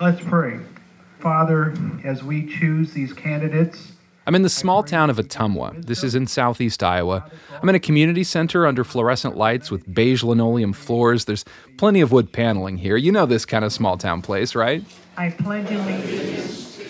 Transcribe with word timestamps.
Let's 0.00 0.22
pray. 0.22 0.58
Father, 1.18 1.74
as 2.04 2.24
we 2.24 2.46
choose 2.46 2.94
these 2.94 3.12
candidates, 3.12 3.92
I'm 4.26 4.34
in 4.34 4.40
the 4.40 4.48
small 4.48 4.82
town 4.82 5.10
of 5.10 5.18
Ottumwa. 5.18 5.84
This 5.84 6.02
is 6.02 6.14
in 6.14 6.26
southeast 6.26 6.82
Iowa. 6.82 7.30
I'm 7.60 7.68
in 7.68 7.74
a 7.74 7.80
community 7.80 8.24
center 8.24 8.66
under 8.66 8.82
fluorescent 8.82 9.36
lights 9.36 9.70
with 9.70 9.92
beige 9.92 10.22
linoleum 10.22 10.72
floors. 10.72 11.26
There's 11.26 11.44
plenty 11.76 12.00
of 12.00 12.12
wood 12.12 12.32
paneling 12.32 12.78
here. 12.78 12.96
You 12.96 13.12
know 13.12 13.26
this 13.26 13.44
kind 13.44 13.62
of 13.62 13.74
small 13.74 13.98
town 13.98 14.22
place, 14.22 14.54
right? 14.54 14.82
I 15.18 15.28
pledge 15.32 15.70
allegiance. 15.70 16.80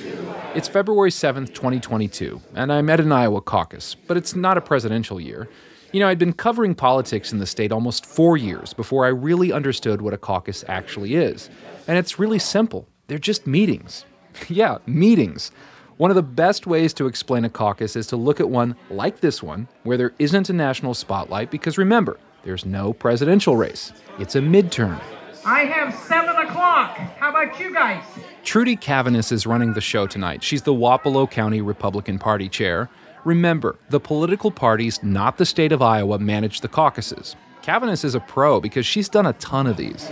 It's 0.55 0.69
February 0.69 1.11
7th, 1.11 1.53
2022, 1.53 2.41
and 2.55 2.73
I'm 2.73 2.89
at 2.91 3.01
an 3.01 3.11
Iowa 3.11 3.41
caucus, 3.41 3.97
but 3.97 4.19
it's 4.19 4.37
not 4.37 4.57
a 4.57 4.61
presidential 4.61 5.21
year. 5.21 5.49
You 5.91 5.99
know, 5.99 6.07
I'd 6.07 6.21
been 6.21 6.33
covering 6.33 6.77
politics 6.77 7.33
in 7.33 7.41
the 7.41 7.47
state 7.47 7.73
almost 7.73 8.07
four 8.07 8.37
years 8.37 8.73
before 8.73 9.05
I 9.05 9.09
really 9.09 9.53
understood 9.53 10.01
what 10.01 10.15
a 10.15 10.19
caucus 10.19 10.65
actually 10.69 11.17
is. 11.17 11.51
And 11.89 11.99
it's 11.99 12.17
really 12.17 12.39
simple 12.39 12.87
they're 13.11 13.19
just 13.19 13.45
meetings. 13.45 14.05
yeah, 14.49 14.79
meetings. 14.87 15.51
One 15.97 16.13
of 16.13 16.15
the 16.15 16.23
best 16.23 16.65
ways 16.65 16.95
to 16.95 17.09
explain 17.09 17.45
a 17.45 17.51
caucus 17.51 17.97
is 17.97 18.07
to 18.07 18.17
look 18.17 18.39
at 18.39 18.49
one 18.49 18.77
like 18.89 19.19
this 19.19 19.43
one, 19.43 19.67
where 19.83 19.97
there 19.97 20.15
isn't 20.21 20.49
a 20.49 20.53
national 20.53 20.95
spotlight, 20.95 21.51
because 21.51 21.77
remember, 21.77 22.21
there's 22.45 22.65
no 22.65 22.93
presidential 22.93 23.57
race. 23.57 23.93
It's 24.21 24.37
a 24.37 24.41
midterm. 24.41 25.01
I 25.45 25.65
have 25.65 25.93
seven 25.93 26.37
o'clock. 26.37 26.97
How 26.97 27.31
about 27.31 27.59
you 27.59 27.75
guys? 27.75 28.05
Trudy 28.45 28.77
Caviness 28.77 29.33
is 29.33 29.45
running 29.45 29.73
the 29.73 29.81
show 29.81 30.07
tonight. 30.07 30.45
She's 30.45 30.63
the 30.63 30.73
Wapello 30.73 31.29
County 31.29 31.61
Republican 31.61 32.21
Party 32.21 32.49
chair. 32.49 32.89
Remember, 33.25 33.77
the 33.89 33.99
political 33.99 34.53
parties, 34.53 35.03
not 35.03 35.37
the 35.37 35.45
state 35.45 35.73
of 35.73 35.83
Iowa, 35.83 36.21
manage 36.21 36.61
the 36.61 36.69
caucuses. 36.69 37.35
Cavanis 37.63 38.05
is 38.05 38.15
a 38.15 38.21
pro 38.21 38.61
because 38.61 38.87
she's 38.87 39.09
done 39.09 39.27
a 39.27 39.33
ton 39.35 39.67
of 39.67 39.77
these. 39.77 40.09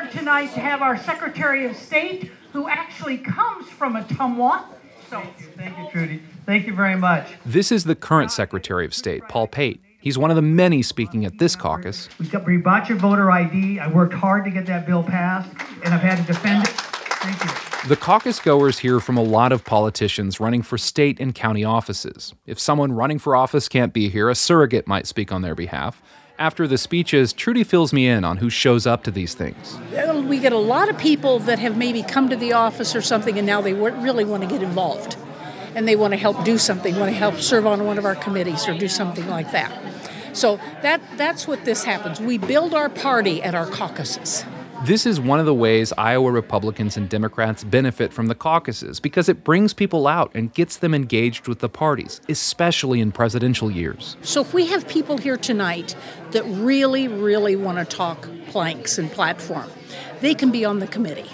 We 0.00 0.06
are 0.06 0.08
honored 0.08 0.18
tonight 0.18 0.54
to 0.54 0.60
have 0.60 0.80
our 0.80 0.96
Secretary 0.96 1.66
of 1.66 1.76
State, 1.76 2.30
who 2.52 2.68
actually 2.68 3.18
comes 3.18 3.68
from 3.68 3.96
Ottumwa. 3.96 4.64
So, 5.10 5.22
thank 5.56 5.76
you, 5.76 5.88
Trudy. 5.90 6.22
Thank 6.46 6.66
you 6.66 6.74
very 6.74 6.96
much. 6.96 7.26
This 7.44 7.70
is 7.70 7.84
the 7.84 7.94
current 7.94 8.32
Secretary 8.32 8.86
of 8.86 8.94
State, 8.94 9.22
Paul 9.28 9.46
Pate. 9.46 9.82
He's 10.00 10.16
one 10.16 10.30
of 10.30 10.36
the 10.36 10.42
many 10.42 10.82
speaking 10.82 11.26
at 11.26 11.38
this 11.38 11.54
caucus. 11.54 12.08
We, 12.18 12.28
got, 12.28 12.46
we 12.46 12.56
bought 12.56 12.88
your 12.88 12.96
voter 12.96 13.30
ID. 13.30 13.78
I 13.78 13.88
worked 13.88 14.14
hard 14.14 14.44
to 14.44 14.50
get 14.50 14.64
that 14.66 14.86
bill 14.86 15.02
passed, 15.02 15.50
and 15.84 15.92
I've 15.92 16.00
had 16.00 16.16
to 16.16 16.32
defend 16.32 16.64
it. 16.64 16.70
Thank 16.70 17.44
you. 17.44 17.88
The 17.88 17.96
caucus 17.96 18.40
goers 18.40 18.78
hear 18.78 19.00
from 19.00 19.18
a 19.18 19.22
lot 19.22 19.52
of 19.52 19.64
politicians 19.64 20.40
running 20.40 20.62
for 20.62 20.78
state 20.78 21.20
and 21.20 21.34
county 21.34 21.64
offices. 21.64 22.34
If 22.46 22.58
someone 22.58 22.92
running 22.92 23.18
for 23.18 23.36
office 23.36 23.68
can't 23.68 23.92
be 23.92 24.08
here, 24.08 24.30
a 24.30 24.34
surrogate 24.34 24.86
might 24.86 25.06
speak 25.06 25.30
on 25.30 25.42
their 25.42 25.54
behalf. 25.54 26.00
After 26.40 26.66
the 26.66 26.78
speeches, 26.78 27.34
Trudy 27.34 27.64
fills 27.64 27.92
me 27.92 28.08
in 28.08 28.24
on 28.24 28.38
who 28.38 28.48
shows 28.48 28.86
up 28.86 29.04
to 29.04 29.10
these 29.10 29.34
things. 29.34 29.78
We 30.24 30.38
get 30.38 30.54
a 30.54 30.58
lot 30.58 30.88
of 30.88 30.96
people 30.96 31.38
that 31.40 31.58
have 31.58 31.76
maybe 31.76 32.02
come 32.02 32.30
to 32.30 32.36
the 32.36 32.54
office 32.54 32.96
or 32.96 33.02
something 33.02 33.36
and 33.36 33.46
now 33.46 33.60
they 33.60 33.74
really 33.74 34.24
want 34.24 34.42
to 34.44 34.48
get 34.48 34.62
involved 34.62 35.18
and 35.74 35.86
they 35.86 35.96
want 35.96 36.14
to 36.14 36.16
help 36.16 36.42
do 36.42 36.56
something, 36.56 36.98
want 36.98 37.10
to 37.10 37.14
help 37.14 37.36
serve 37.36 37.66
on 37.66 37.84
one 37.84 37.98
of 37.98 38.06
our 38.06 38.14
committees 38.14 38.66
or 38.66 38.78
do 38.78 38.88
something 38.88 39.28
like 39.28 39.52
that. 39.52 39.70
So 40.32 40.56
that 40.80 41.02
that's 41.18 41.46
what 41.46 41.66
this 41.66 41.84
happens. 41.84 42.22
We 42.22 42.38
build 42.38 42.72
our 42.72 42.88
party 42.88 43.42
at 43.42 43.54
our 43.54 43.66
caucuses. 43.66 44.42
This 44.84 45.04
is 45.04 45.20
one 45.20 45.38
of 45.38 45.44
the 45.44 45.52
ways 45.52 45.92
Iowa 45.98 46.30
Republicans 46.30 46.96
and 46.96 47.06
Democrats 47.06 47.64
benefit 47.64 48.14
from 48.14 48.28
the 48.28 48.34
caucuses 48.34 48.98
because 48.98 49.28
it 49.28 49.44
brings 49.44 49.74
people 49.74 50.06
out 50.06 50.30
and 50.34 50.54
gets 50.54 50.78
them 50.78 50.94
engaged 50.94 51.48
with 51.48 51.58
the 51.58 51.68
parties, 51.68 52.22
especially 52.30 52.98
in 52.98 53.12
presidential 53.12 53.70
years. 53.70 54.16
So 54.22 54.40
if 54.40 54.54
we 54.54 54.68
have 54.68 54.88
people 54.88 55.18
here 55.18 55.36
tonight 55.36 55.94
that 56.30 56.44
really, 56.44 57.08
really 57.08 57.56
want 57.56 57.76
to 57.76 57.84
talk 57.84 58.26
planks 58.48 58.96
and 58.96 59.12
platform, 59.12 59.68
they 60.22 60.34
can 60.34 60.50
be 60.50 60.64
on 60.64 60.78
the 60.78 60.86
committee. 60.86 61.30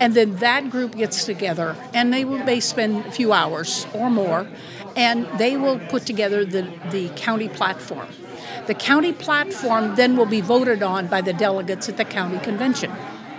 And 0.00 0.14
then 0.14 0.36
that 0.38 0.68
group 0.68 0.96
gets 0.96 1.24
together 1.24 1.76
and 1.94 2.12
they 2.12 2.24
will 2.24 2.38
may 2.38 2.58
spend 2.58 3.06
a 3.06 3.12
few 3.12 3.32
hours 3.32 3.86
or 3.94 4.10
more 4.10 4.48
and 4.96 5.28
they 5.38 5.56
will 5.56 5.78
put 5.78 6.04
together 6.04 6.44
the, 6.44 6.68
the 6.90 7.10
county 7.10 7.48
platform. 7.48 8.08
The 8.66 8.74
county 8.74 9.12
platform 9.12 9.96
then 9.96 10.16
will 10.16 10.26
be 10.26 10.40
voted 10.40 10.84
on 10.84 11.08
by 11.08 11.20
the 11.20 11.32
delegates 11.32 11.88
at 11.88 11.96
the 11.96 12.04
county 12.04 12.38
convention. 12.38 12.92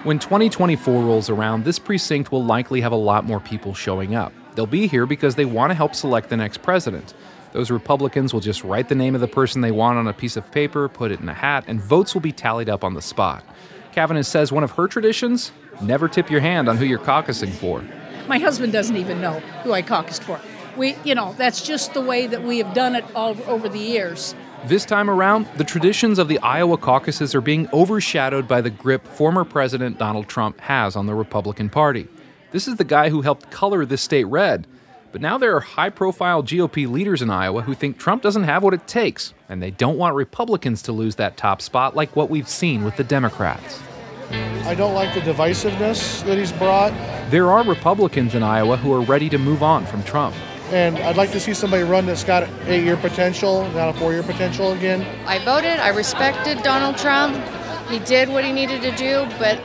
When 0.04 0.20
2024 0.20 1.02
rolls 1.02 1.30
around, 1.30 1.64
this 1.64 1.80
precinct 1.80 2.30
will 2.30 2.44
likely 2.44 2.82
have 2.82 2.92
a 2.92 2.98
lot 2.98 3.24
more 3.24 3.40
people 3.40 3.74
showing 3.74 4.16
up. 4.16 4.34
They'll 4.56 4.66
be 4.66 4.86
here 4.86 5.06
because 5.06 5.36
they 5.36 5.46
want 5.46 5.70
to 5.72 5.76
help 5.76 5.96
select 5.96 6.30
the 6.30 6.36
next 6.36 6.62
president. 6.62 7.14
Those 7.54 7.72
Republicans 7.72 8.34
will 8.34 8.42
just 8.42 8.66
write 8.66 8.90
the 8.90 8.96
name 8.96 9.16
of 9.16 9.22
the 9.22 9.28
person 9.30 9.62
they 9.62 9.72
want 9.72 9.98
on 9.98 10.08
a 10.08 10.14
piece 10.14 10.36
of 10.36 10.52
paper, 10.52 10.90
put 10.90 11.12
it 11.12 11.22
in 11.22 11.30
a 11.30 11.34
hat, 11.34 11.64
and 11.68 11.80
votes 11.80 12.14
will 12.14 12.22
be 12.22 12.34
tallied 12.34 12.68
up 12.68 12.84
on 12.84 12.94
the 12.94 13.02
spot. 13.02 13.46
Caviness 13.94 14.26
says 14.26 14.52
one 14.52 14.64
of 14.64 14.72
her 14.72 14.88
traditions 14.88 15.54
never 15.82 16.10
tip 16.10 16.30
your 16.30 16.42
hand 16.42 16.68
on 16.68 16.76
who 16.76 16.84
you're 16.84 17.00
caucusing 17.00 17.52
for. 17.52 17.82
My 18.28 18.40
husband 18.40 18.74
doesn't 18.74 18.98
even 18.98 19.22
know 19.22 19.40
who 19.64 19.72
I 19.72 19.84
caucused 19.84 20.24
for. 20.24 20.42
We, 20.76 20.98
you 21.06 21.16
know, 21.16 21.34
that's 21.38 21.62
just 21.62 21.94
the 21.94 22.02
way 22.02 22.28
that 22.28 22.44
we 22.44 22.58
have 22.58 22.74
done 22.74 22.96
it 22.96 23.06
all 23.16 23.38
over 23.48 23.70
the 23.70 23.80
years. 23.80 24.36
This 24.66 24.85
time 24.85 25.09
around, 25.09 25.46
the 25.57 25.66
traditions 25.66 26.18
of 26.18 26.29
the 26.29 26.40
Iowa 26.40 26.78
caucuses 26.78 27.35
are 27.35 27.41
being 27.41 27.68
overshadowed 27.74 28.47
by 28.47 28.62
the 28.62 28.69
grip 28.69 29.06
former 29.06 29.44
President 29.44 30.00
Donald 30.00 30.29
Trump 30.29 30.62
has 30.62 30.96
on 30.96 31.06
the 31.06 31.13
Republican 31.13 31.69
Party. 31.69 32.07
This 32.51 32.66
is 32.66 32.78
the 32.78 32.85
guy 32.85 33.09
who 33.09 33.24
helped 33.24 33.51
color 33.51 33.85
this 33.85 34.01
state 34.01 34.24
red. 34.24 34.66
But 35.12 35.19
now 35.19 35.38
there 35.38 35.53
are 35.53 35.59
high 35.59 35.90
profile 35.90 36.41
GOP 36.41 36.90
leaders 36.90 37.22
in 37.22 37.29
Iowa 37.29 37.63
who 37.63 37.74
think 37.74 37.97
Trump 37.97 38.24
doesn't 38.24 38.46
have 38.46 38.63
what 38.63 38.74
it 38.74 38.88
takes, 38.88 39.34
and 39.50 39.62
they 39.62 39.72
don't 39.72 39.97
want 39.97 40.16
Republicans 40.16 40.81
to 40.84 40.94
lose 40.94 41.16
that 41.18 41.35
top 41.35 41.62
spot 41.62 41.94
like 41.94 42.16
what 42.16 42.30
we've 42.30 42.47
seen 42.47 42.85
with 42.85 42.95
the 42.95 43.03
Democrats. 43.03 43.81
I 44.31 44.75
don't 44.75 44.95
like 44.95 45.13
the 45.13 45.19
divisiveness 45.19 46.24
that 46.24 46.38
he's 46.38 46.53
brought. 46.53 46.94
There 47.30 47.51
are 47.51 47.66
Republicans 47.66 48.34
in 48.34 48.44
Iowa 48.44 48.78
who 48.78 48.94
are 48.94 49.01
ready 49.01 49.28
to 49.28 49.38
move 49.38 49.62
on 49.62 49.85
from 49.85 50.03
Trump. 50.03 50.34
And 50.72 50.97
I'd 50.97 51.18
like 51.18 51.31
to 51.31 51.40
see 51.40 51.53
somebody 51.53 51.84
run 51.84 52.06
that's 52.06 52.24
got 52.24 52.50
eight 52.66 52.84
year 52.84 52.97
potential, 52.97 53.69
not 53.72 53.90
a 53.90 54.00
four 54.00 54.13
year 54.13 54.24
potential 54.24 54.72
again. 54.72 55.01
I 55.28 55.44
voted, 55.44 55.79
I 55.79 55.90
respected 55.90 56.63
Donald 56.63 56.97
Trump. 56.97 57.35
He 57.90 58.00
did 58.00 58.29
what 58.29 58.44
he 58.44 58.51
needed 58.51 58.81
to 58.81 58.91
do, 58.96 59.28
but, 59.38 59.59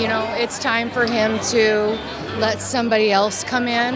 you 0.00 0.08
know, 0.08 0.26
it's 0.36 0.58
time 0.58 0.90
for 0.90 1.06
him 1.06 1.38
to 1.50 1.98
let 2.38 2.60
somebody 2.60 3.12
else 3.12 3.44
come 3.44 3.68
in. 3.68 3.94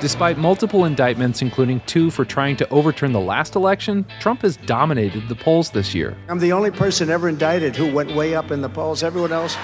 Despite 0.00 0.38
multiple 0.38 0.84
indictments, 0.84 1.40
including 1.40 1.80
two 1.86 2.10
for 2.10 2.24
trying 2.24 2.56
to 2.56 2.68
overturn 2.70 3.12
the 3.12 3.20
last 3.20 3.54
election, 3.54 4.04
Trump 4.20 4.42
has 4.42 4.56
dominated 4.56 5.28
the 5.28 5.34
polls 5.34 5.70
this 5.70 5.94
year. 5.94 6.16
I'm 6.28 6.38
the 6.38 6.52
only 6.52 6.70
person 6.70 7.10
ever 7.10 7.28
indicted 7.28 7.76
who 7.76 7.90
went 7.92 8.14
way 8.14 8.34
up 8.34 8.50
in 8.50 8.60
the 8.60 8.68
polls. 8.68 9.02
Everyone 9.02 9.32
else, 9.32 9.56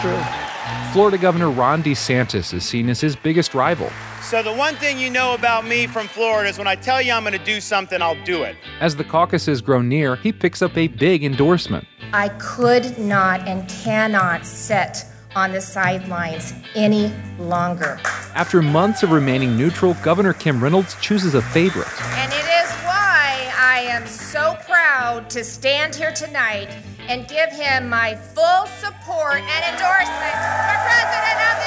true. 0.00 0.20
Florida 0.92 1.18
Governor 1.18 1.50
Ron 1.50 1.82
DeSantis 1.82 2.52
is 2.52 2.64
seen 2.64 2.88
as 2.88 3.00
his 3.00 3.14
biggest 3.14 3.54
rival. 3.54 3.90
So, 4.26 4.42
the 4.42 4.52
one 4.52 4.74
thing 4.74 4.98
you 4.98 5.08
know 5.08 5.34
about 5.34 5.64
me 5.64 5.86
from 5.86 6.08
Florida 6.08 6.48
is 6.48 6.58
when 6.58 6.66
I 6.66 6.74
tell 6.74 7.00
you 7.00 7.12
I'm 7.12 7.22
going 7.22 7.38
to 7.38 7.44
do 7.44 7.60
something, 7.60 8.02
I'll 8.02 8.20
do 8.24 8.42
it. 8.42 8.56
As 8.80 8.96
the 8.96 9.04
caucuses 9.04 9.60
grow 9.60 9.80
near, 9.80 10.16
he 10.16 10.32
picks 10.32 10.62
up 10.62 10.76
a 10.76 10.88
big 10.88 11.22
endorsement. 11.22 11.86
I 12.12 12.30
could 12.30 12.98
not 12.98 13.46
and 13.46 13.68
cannot 13.68 14.44
sit 14.44 15.04
on 15.36 15.52
the 15.52 15.60
sidelines 15.60 16.54
any 16.74 17.14
longer. 17.38 18.00
After 18.34 18.62
months 18.62 19.04
of 19.04 19.12
remaining 19.12 19.56
neutral, 19.56 19.94
Governor 20.02 20.32
Kim 20.32 20.60
Reynolds 20.60 20.96
chooses 21.00 21.36
a 21.36 21.42
favorite. 21.42 21.86
And 22.02 22.32
it 22.32 22.46
is 22.64 22.72
why 22.82 23.52
I 23.56 23.86
am 23.88 24.08
so 24.08 24.58
proud 24.66 25.30
to 25.30 25.44
stand 25.44 25.94
here 25.94 26.10
tonight 26.10 26.76
and 27.08 27.28
give 27.28 27.50
him 27.50 27.88
my 27.88 28.16
full 28.16 28.66
support 28.82 29.36
and 29.36 29.64
endorsement 29.70 30.34
for 30.34 30.74
President 30.82 31.38
of 31.46 31.56
the 31.62 31.65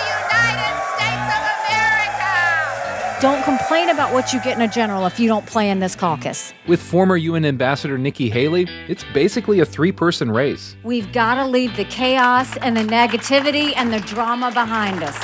Don't 3.21 3.43
complain 3.43 3.89
about 3.89 4.13
what 4.13 4.31
you 4.31 4.41
get 4.43 4.55
in 4.55 4.61
a 4.61 4.67
general 4.69 5.05
if 5.05 5.19
you 5.19 5.27
don't 5.27 5.45
play 5.45 5.69
in 5.69 5.79
this 5.79 5.93
caucus. 5.93 6.53
With 6.67 6.81
former 6.81 7.17
UN 7.17 7.43
Ambassador 7.43 7.97
Nikki 7.97 8.29
Haley, 8.29 8.65
it's 8.87 9.03
basically 9.13 9.59
a 9.59 9.65
three 9.65 9.91
person 9.91 10.31
race. 10.31 10.77
We've 10.83 11.11
got 11.11 11.35
to 11.35 11.45
leave 11.45 11.75
the 11.75 11.83
chaos 11.83 12.55
and 12.57 12.77
the 12.77 12.83
negativity 12.83 13.73
and 13.75 13.91
the 13.91 13.99
drama 13.99 14.51
behind 14.51 15.03
us. 15.03 15.17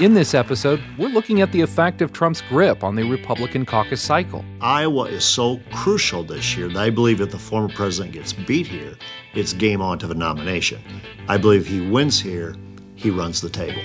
In 0.00 0.14
this 0.14 0.34
episode, 0.34 0.82
we're 0.98 1.10
looking 1.10 1.42
at 1.42 1.52
the 1.52 1.60
effect 1.60 2.02
of 2.02 2.12
Trump's 2.12 2.40
grip 2.40 2.82
on 2.82 2.96
the 2.96 3.04
Republican 3.04 3.66
caucus 3.66 4.02
cycle. 4.02 4.44
Iowa 4.60 5.04
is 5.04 5.24
so 5.24 5.60
crucial 5.72 6.24
this 6.24 6.56
year 6.56 6.66
that 6.66 6.76
I 6.76 6.90
believe 6.90 7.20
if 7.20 7.30
the 7.30 7.38
former 7.38 7.72
president 7.72 8.14
gets 8.14 8.32
beat 8.32 8.66
here, 8.66 8.96
it's 9.32 9.52
game 9.52 9.80
on 9.80 10.00
to 10.00 10.08
the 10.08 10.14
nomination. 10.16 10.82
I 11.28 11.36
believe 11.36 11.68
he 11.68 11.88
wins 11.88 12.18
here, 12.18 12.56
he 12.96 13.10
runs 13.10 13.40
the 13.40 13.48
table. 13.48 13.82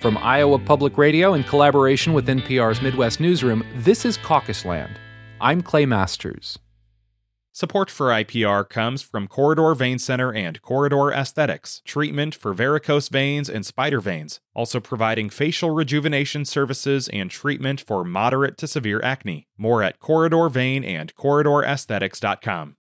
From 0.00 0.16
Iowa 0.18 0.60
Public 0.60 0.96
Radio 0.96 1.34
in 1.34 1.42
collaboration 1.42 2.12
with 2.12 2.28
NPR's 2.28 2.80
Midwest 2.80 3.18
Newsroom, 3.18 3.64
this 3.74 4.04
is 4.04 4.16
Caucus 4.16 4.64
Land. 4.64 4.92
I'm 5.40 5.60
Clay 5.60 5.86
Masters. 5.86 6.56
Support 7.50 7.90
for 7.90 8.10
IPR 8.10 8.68
comes 8.68 9.02
from 9.02 9.26
Corridor 9.26 9.74
Vein 9.74 9.98
Center 9.98 10.32
and 10.32 10.62
Corridor 10.62 11.10
Aesthetics, 11.10 11.82
treatment 11.84 12.32
for 12.32 12.54
varicose 12.54 13.08
veins 13.08 13.50
and 13.50 13.66
spider 13.66 14.00
veins, 14.00 14.38
also 14.54 14.78
providing 14.78 15.30
facial 15.30 15.72
rejuvenation 15.72 16.44
services 16.44 17.08
and 17.08 17.28
treatment 17.28 17.80
for 17.80 18.04
moderate 18.04 18.56
to 18.58 18.68
severe 18.68 19.00
acne. 19.02 19.48
More 19.56 19.82
at 19.82 19.98
Corridor 19.98 20.48
Vein 20.48 20.84
and 20.84 21.12
CorridorAesthetics.com. 21.16 22.76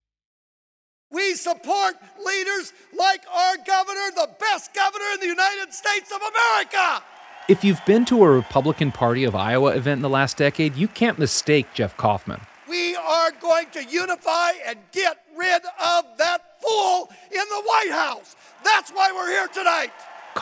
We 1.12 1.34
support 1.34 1.96
leaders 2.24 2.72
like 2.98 3.22
our 3.30 3.56
governor, 3.58 4.10
the 4.16 4.30
best 4.40 4.72
governor 4.72 5.04
in 5.14 5.20
the 5.20 5.26
United 5.26 5.74
States 5.74 6.10
of 6.10 6.20
America. 6.22 7.04
If 7.48 7.62
you've 7.64 7.84
been 7.84 8.04
to 8.06 8.24
a 8.24 8.30
Republican 8.30 8.92
Party 8.92 9.24
of 9.24 9.34
Iowa 9.34 9.76
event 9.76 9.98
in 9.98 10.02
the 10.02 10.08
last 10.08 10.38
decade, 10.38 10.74
you 10.74 10.88
can't 10.88 11.18
mistake 11.18 11.66
Jeff 11.74 11.96
Kaufman. 11.96 12.40
We 12.68 12.96
are 12.96 13.30
going 13.32 13.66
to 13.72 13.84
unify 13.84 14.52
and 14.66 14.78
get 14.92 15.18
rid 15.36 15.62
of 15.64 16.04
that 16.16 16.38
fool 16.62 17.10
in 17.30 17.38
the 17.38 17.62
White 17.66 17.90
House. 17.90 18.34
That's 18.64 18.90
why 18.90 19.12
we're 19.12 19.28
here 19.28 19.48
tonight. 19.48 19.92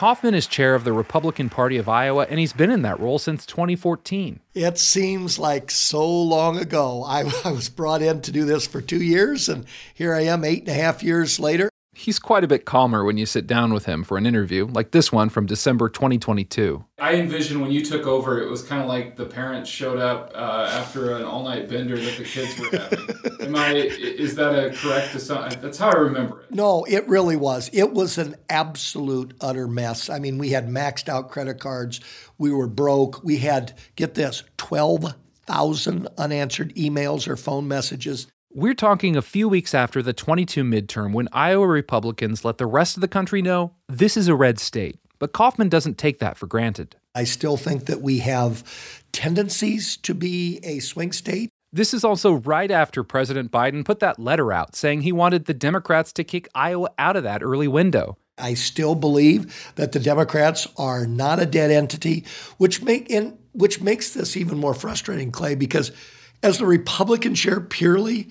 Kaufman 0.01 0.33
is 0.33 0.47
chair 0.47 0.73
of 0.73 0.83
the 0.83 0.93
Republican 0.93 1.47
Party 1.47 1.77
of 1.77 1.87
Iowa, 1.87 2.25
and 2.27 2.39
he's 2.39 2.53
been 2.53 2.71
in 2.71 2.81
that 2.81 2.99
role 2.99 3.19
since 3.19 3.45
2014. 3.45 4.39
It 4.55 4.79
seems 4.79 5.37
like 5.37 5.69
so 5.69 6.03
long 6.23 6.57
ago. 6.57 7.03
I, 7.03 7.19
I, 7.45 7.51
was 7.51 7.69
brought 7.69 8.01
in 8.01 8.19
to 8.21 8.31
do 8.31 8.43
this 8.43 8.65
for 8.65 8.81
two 8.81 9.03
years, 9.03 9.47
and 9.47 9.63
here 9.93 10.15
I 10.15 10.21
am 10.21 10.43
eight 10.43 10.61
and 10.61 10.69
a 10.69 10.73
half 10.73 11.03
years 11.03 11.39
later. 11.39 11.69
He's 12.01 12.17
quite 12.17 12.43
a 12.43 12.47
bit 12.47 12.65
calmer 12.65 13.03
when 13.05 13.17
you 13.17 13.27
sit 13.27 13.45
down 13.45 13.71
with 13.73 13.85
him 13.85 14.03
for 14.03 14.17
an 14.17 14.25
interview, 14.25 14.65
like 14.65 14.89
this 14.89 15.11
one 15.11 15.29
from 15.29 15.45
December 15.45 15.87
2022. 15.87 16.83
I 16.97 17.13
envision 17.13 17.61
when 17.61 17.69
you 17.69 17.85
took 17.85 18.07
over, 18.07 18.41
it 18.41 18.49
was 18.49 18.63
kind 18.63 18.81
of 18.81 18.87
like 18.87 19.17
the 19.17 19.27
parents 19.27 19.69
showed 19.69 19.99
up 19.99 20.31
uh, 20.33 20.67
after 20.71 21.15
an 21.15 21.23
all-night 21.23 21.69
bender 21.69 21.95
that 21.95 22.17
the 22.17 22.23
kids 22.23 22.57
were 22.57 22.75
having. 22.75 23.41
Am 23.41 23.55
I? 23.55 23.73
Is 23.75 24.33
that 24.33 24.51
a 24.51 24.75
correct 24.75 25.13
assumption? 25.13 25.61
That's 25.61 25.77
how 25.77 25.89
I 25.91 25.97
remember 25.97 26.41
it. 26.41 26.51
No, 26.51 26.85
it 26.85 27.07
really 27.07 27.35
was. 27.35 27.69
It 27.71 27.91
was 27.93 28.17
an 28.17 28.35
absolute 28.49 29.35
utter 29.39 29.67
mess. 29.67 30.09
I 30.09 30.17
mean, 30.17 30.39
we 30.39 30.49
had 30.49 30.67
maxed 30.67 31.07
out 31.07 31.29
credit 31.29 31.59
cards. 31.59 32.01
We 32.39 32.51
were 32.51 32.67
broke. 32.67 33.23
We 33.23 33.37
had 33.37 33.77
get 33.95 34.15
this 34.15 34.43
twelve 34.57 35.13
thousand 35.45 36.07
unanswered 36.17 36.73
emails 36.73 37.27
or 37.27 37.35
phone 37.35 37.67
messages. 37.67 38.25
We're 38.53 38.73
talking 38.73 39.15
a 39.15 39.21
few 39.21 39.47
weeks 39.47 39.73
after 39.73 40.03
the 40.03 40.11
22 40.11 40.65
midterm 40.65 41.13
when 41.13 41.29
Iowa 41.31 41.65
Republicans 41.67 42.43
let 42.43 42.57
the 42.57 42.65
rest 42.65 42.97
of 42.97 43.01
the 43.01 43.07
country 43.07 43.41
know 43.41 43.75
this 43.87 44.17
is 44.17 44.27
a 44.27 44.35
red 44.35 44.59
state. 44.59 44.99
But 45.19 45.31
Kaufman 45.31 45.69
doesn't 45.69 45.97
take 45.97 46.19
that 46.19 46.37
for 46.37 46.47
granted. 46.47 46.97
I 47.15 47.23
still 47.23 47.55
think 47.55 47.85
that 47.85 48.01
we 48.01 48.17
have 48.17 49.01
tendencies 49.13 49.95
to 49.97 50.13
be 50.13 50.59
a 50.63 50.79
swing 50.79 51.13
state. 51.13 51.49
This 51.71 51.93
is 51.93 52.03
also 52.03 52.33
right 52.33 52.69
after 52.69 53.05
President 53.05 53.51
Biden 53.51 53.85
put 53.85 54.01
that 54.01 54.19
letter 54.19 54.51
out 54.51 54.75
saying 54.75 55.03
he 55.03 55.13
wanted 55.13 55.45
the 55.45 55.53
Democrats 55.53 56.11
to 56.11 56.25
kick 56.25 56.49
Iowa 56.53 56.89
out 56.99 57.15
of 57.15 57.23
that 57.23 57.41
early 57.41 57.69
window. 57.69 58.17
I 58.37 58.55
still 58.55 58.95
believe 58.95 59.71
that 59.75 59.93
the 59.93 59.99
Democrats 59.99 60.67
are 60.75 61.05
not 61.07 61.41
a 61.41 61.45
dead 61.45 61.71
entity, 61.71 62.25
which 62.57 62.81
make 62.81 63.09
in, 63.09 63.37
which 63.53 63.79
makes 63.79 64.13
this 64.13 64.35
even 64.35 64.57
more 64.57 64.73
frustrating, 64.73 65.31
Clay, 65.31 65.55
because 65.55 65.93
as 66.43 66.57
the 66.57 66.65
Republican 66.65 67.35
chair 67.35 67.59
purely, 67.59 68.29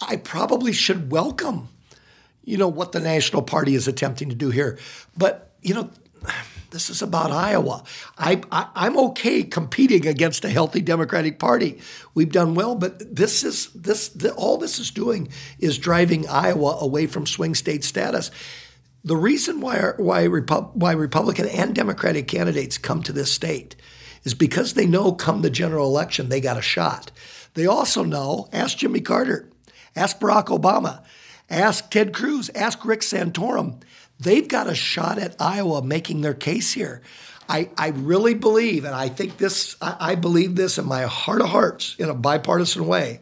I 0.00 0.16
probably 0.16 0.72
should 0.72 1.10
welcome, 1.10 1.68
you 2.44 2.56
know, 2.56 2.68
what 2.68 2.92
the 2.92 3.00
National 3.00 3.42
Party 3.42 3.74
is 3.74 3.88
attempting 3.88 4.28
to 4.30 4.34
do 4.34 4.50
here. 4.50 4.78
But, 5.16 5.52
you 5.62 5.74
know, 5.74 5.90
this 6.70 6.90
is 6.90 7.02
about 7.02 7.30
Iowa. 7.30 7.82
I, 8.16 8.42
I, 8.52 8.86
am 8.86 8.96
okay 8.98 9.42
competing 9.42 10.06
against 10.06 10.44
a 10.44 10.48
healthy 10.50 10.80
Democratic 10.80 11.38
Party. 11.38 11.80
We've 12.14 12.30
done 12.30 12.54
well, 12.54 12.74
but 12.74 13.14
this 13.14 13.42
is 13.42 13.70
this 13.72 14.08
the, 14.08 14.32
all 14.34 14.56
this 14.56 14.78
is 14.78 14.90
doing 14.90 15.28
is 15.58 15.78
driving 15.78 16.28
Iowa 16.28 16.78
away 16.80 17.06
from 17.06 17.26
swing 17.26 17.54
state 17.54 17.84
status. 17.84 18.30
The 19.02 19.16
reason 19.16 19.60
why 19.60 19.92
why 19.96 20.24
Repu- 20.26 20.74
why 20.74 20.92
Republican 20.92 21.48
and 21.48 21.74
Democratic 21.74 22.28
candidates 22.28 22.78
come 22.78 23.02
to 23.02 23.12
this 23.12 23.32
state 23.32 23.74
is 24.24 24.34
because 24.34 24.74
they 24.74 24.86
know 24.86 25.12
come 25.12 25.42
the 25.42 25.50
general 25.50 25.86
election 25.86 26.28
they 26.28 26.40
got 26.40 26.58
a 26.58 26.62
shot. 26.62 27.10
They 27.54 27.66
also 27.66 28.04
know, 28.04 28.48
ask 28.52 28.78
Jimmy 28.78 29.00
Carter, 29.00 29.48
ask 29.96 30.18
Barack 30.18 30.46
Obama, 30.46 31.02
ask 31.48 31.90
Ted 31.90 32.12
Cruz, 32.12 32.50
ask 32.54 32.84
Rick 32.84 33.00
Santorum. 33.00 33.82
They've 34.18 34.46
got 34.46 34.68
a 34.68 34.74
shot 34.74 35.18
at 35.18 35.40
Iowa 35.40 35.82
making 35.82 36.20
their 36.20 36.34
case 36.34 36.72
here. 36.72 37.02
I, 37.48 37.68
I 37.76 37.88
really 37.88 38.34
believe, 38.34 38.84
and 38.84 38.94
I 38.94 39.08
think 39.08 39.38
this, 39.38 39.76
I, 39.82 39.96
I 40.00 40.14
believe 40.14 40.54
this 40.54 40.78
in 40.78 40.86
my 40.86 41.02
heart 41.02 41.40
of 41.40 41.48
hearts, 41.48 41.96
in 41.98 42.08
a 42.08 42.14
bipartisan 42.14 42.86
way, 42.86 43.20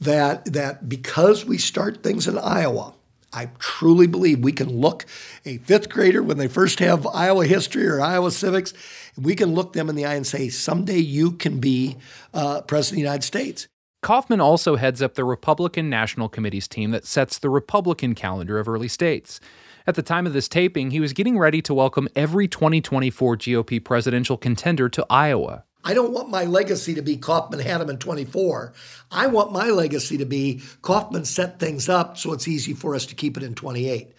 that 0.00 0.46
that 0.54 0.88
because 0.88 1.44
we 1.44 1.58
start 1.58 2.02
things 2.02 2.26
in 2.26 2.38
Iowa, 2.38 2.94
I 3.32 3.50
truly 3.58 4.06
believe 4.06 4.40
we 4.40 4.52
can 4.52 4.68
look 4.68 5.06
a 5.44 5.58
fifth 5.58 5.88
grader 5.88 6.22
when 6.22 6.38
they 6.38 6.48
first 6.48 6.78
have 6.80 7.06
Iowa 7.06 7.46
history 7.46 7.86
or 7.86 8.00
Iowa 8.00 8.30
civics, 8.30 8.72
and 9.16 9.24
we 9.24 9.34
can 9.34 9.54
look 9.54 9.72
them 9.72 9.88
in 9.88 9.94
the 9.94 10.04
eye 10.04 10.14
and 10.14 10.26
say, 10.26 10.48
someday 10.48 10.98
you 10.98 11.32
can 11.32 11.60
be 11.60 11.96
uh, 12.34 12.62
president 12.62 12.94
of 12.94 12.96
the 12.96 13.02
United 13.02 13.24
States. 13.24 13.68
Kaufman 14.02 14.40
also 14.40 14.76
heads 14.76 15.02
up 15.02 15.14
the 15.14 15.24
Republican 15.24 15.90
National 15.90 16.28
Committee's 16.28 16.66
team 16.66 16.90
that 16.90 17.06
sets 17.06 17.38
the 17.38 17.50
Republican 17.50 18.14
calendar 18.14 18.58
of 18.58 18.68
early 18.68 18.88
states. 18.88 19.40
At 19.86 19.94
the 19.94 20.02
time 20.02 20.26
of 20.26 20.32
this 20.32 20.48
taping, 20.48 20.90
he 20.90 21.00
was 21.00 21.12
getting 21.12 21.38
ready 21.38 21.60
to 21.62 21.74
welcome 21.74 22.08
every 22.16 22.48
2024 22.48 23.36
GOP 23.36 23.84
presidential 23.84 24.36
contender 24.36 24.88
to 24.88 25.06
Iowa. 25.10 25.64
I 25.84 25.94
don't 25.94 26.12
want 26.12 26.28
my 26.28 26.44
legacy 26.44 26.94
to 26.94 27.02
be 27.02 27.16
Kaufman 27.16 27.60
had 27.60 27.80
him 27.80 27.88
in 27.88 27.98
24. 27.98 28.72
I 29.10 29.26
want 29.26 29.52
my 29.52 29.70
legacy 29.70 30.18
to 30.18 30.26
be 30.26 30.62
Kaufman 30.82 31.24
set 31.24 31.58
things 31.58 31.88
up 31.88 32.18
so 32.18 32.32
it's 32.32 32.48
easy 32.48 32.74
for 32.74 32.94
us 32.94 33.06
to 33.06 33.14
keep 33.14 33.36
it 33.36 33.42
in 33.42 33.54
28. 33.54 34.12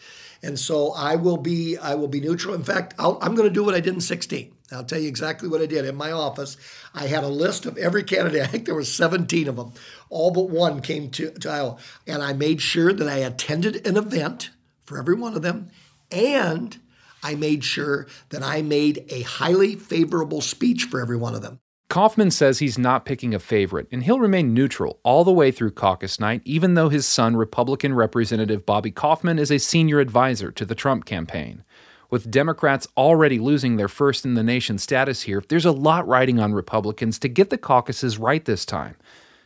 And 0.44 0.58
so 0.58 0.92
I 0.94 1.16
will 1.16 1.38
be 1.38 1.78
I 1.78 1.96
will 1.96 2.08
be 2.08 2.20
neutral. 2.20 2.56
In 2.56 2.64
fact, 2.64 2.96
i 2.98 3.06
am 3.08 3.36
going 3.36 3.48
to 3.48 3.54
do 3.54 3.64
what 3.64 3.76
I 3.76 3.80
did 3.80 3.94
in 3.94 4.02
16. 4.02 4.52
I'll 4.72 4.86
tell 4.86 5.00
you 5.00 5.08
exactly 5.08 5.50
what 5.50 5.62
I 5.62 5.66
did. 5.66 5.86
In 5.86 5.96
my 5.96 6.12
office, 6.12 6.58
I 6.94 7.08
had 7.08 7.24
a 7.24 7.28
list 7.30 7.66
of 7.66 7.78
every 7.78 8.04
candidate. 8.04 8.42
I 8.44 8.48
think 8.48 8.66
there 8.66 8.76
were 8.76 8.84
17 8.84 9.48
of 9.48 9.58
them. 9.58 9.74
All 10.10 10.32
but 10.32 10.50
one 10.50 10.82
came 10.82 11.10
to, 11.12 11.32
to 11.32 11.50
Iowa. 11.50 11.78
And 12.08 12.24
I 12.24 12.34
made 12.34 12.62
sure 12.62 12.94
that 12.94 13.08
I 13.08 13.18
attended 13.18 13.86
an 13.86 13.98
event 13.98 14.50
for 14.86 14.98
every 14.98 15.16
one 15.16 15.36
of 15.36 15.42
them. 15.42 15.70
And 16.12 16.80
I 17.24 17.36
made 17.36 17.64
sure 17.64 18.08
that 18.30 18.44
I 18.44 18.62
made 18.62 19.06
a 19.10 19.22
highly 19.22 19.76
favorable 19.76 20.42
speech 20.42 20.86
for 20.86 21.02
every 21.02 21.18
one 21.18 21.36
of 21.36 21.42
them. 21.42 21.60
Kaufman 21.92 22.32
says 22.32 22.60
he's 22.60 22.78
not 22.78 23.04
picking 23.04 23.34
a 23.34 23.40
favorite, 23.40 23.88
and 23.92 24.04
he'll 24.04 24.20
remain 24.22 24.54
neutral 24.54 25.02
all 25.04 25.26
the 25.26 25.34
way 25.34 25.52
through 25.52 25.72
caucus 25.72 26.22
night, 26.22 26.42
even 26.46 26.76
though 26.76 26.88
his 26.88 27.06
son, 27.06 27.36
Republican 27.36 27.94
Representative 27.94 28.66
Bobby 28.66 28.92
Kaufman, 28.92 29.38
is 29.38 29.52
a 29.52 29.58
senior 29.58 30.00
advisor 30.00 30.52
to 30.52 30.64
the 30.64 30.74
Trump 30.74 31.04
campaign. 31.04 31.66
With 32.10 32.32
Democrats 32.32 32.88
already 32.96 33.40
losing 33.40 33.76
their 33.76 33.90
first 33.90 34.24
in 34.24 34.36
the 34.36 34.44
nation 34.44 34.78
status 34.78 35.24
here, 35.24 35.44
there's 35.50 35.66
a 35.66 35.72
lot 35.74 36.08
riding 36.08 36.40
on 36.40 36.54
Republicans 36.54 37.20
to 37.20 37.28
get 37.28 37.50
the 37.50 37.58
caucuses 37.58 38.18
right 38.18 38.46
this 38.46 38.66
time. 38.66 38.96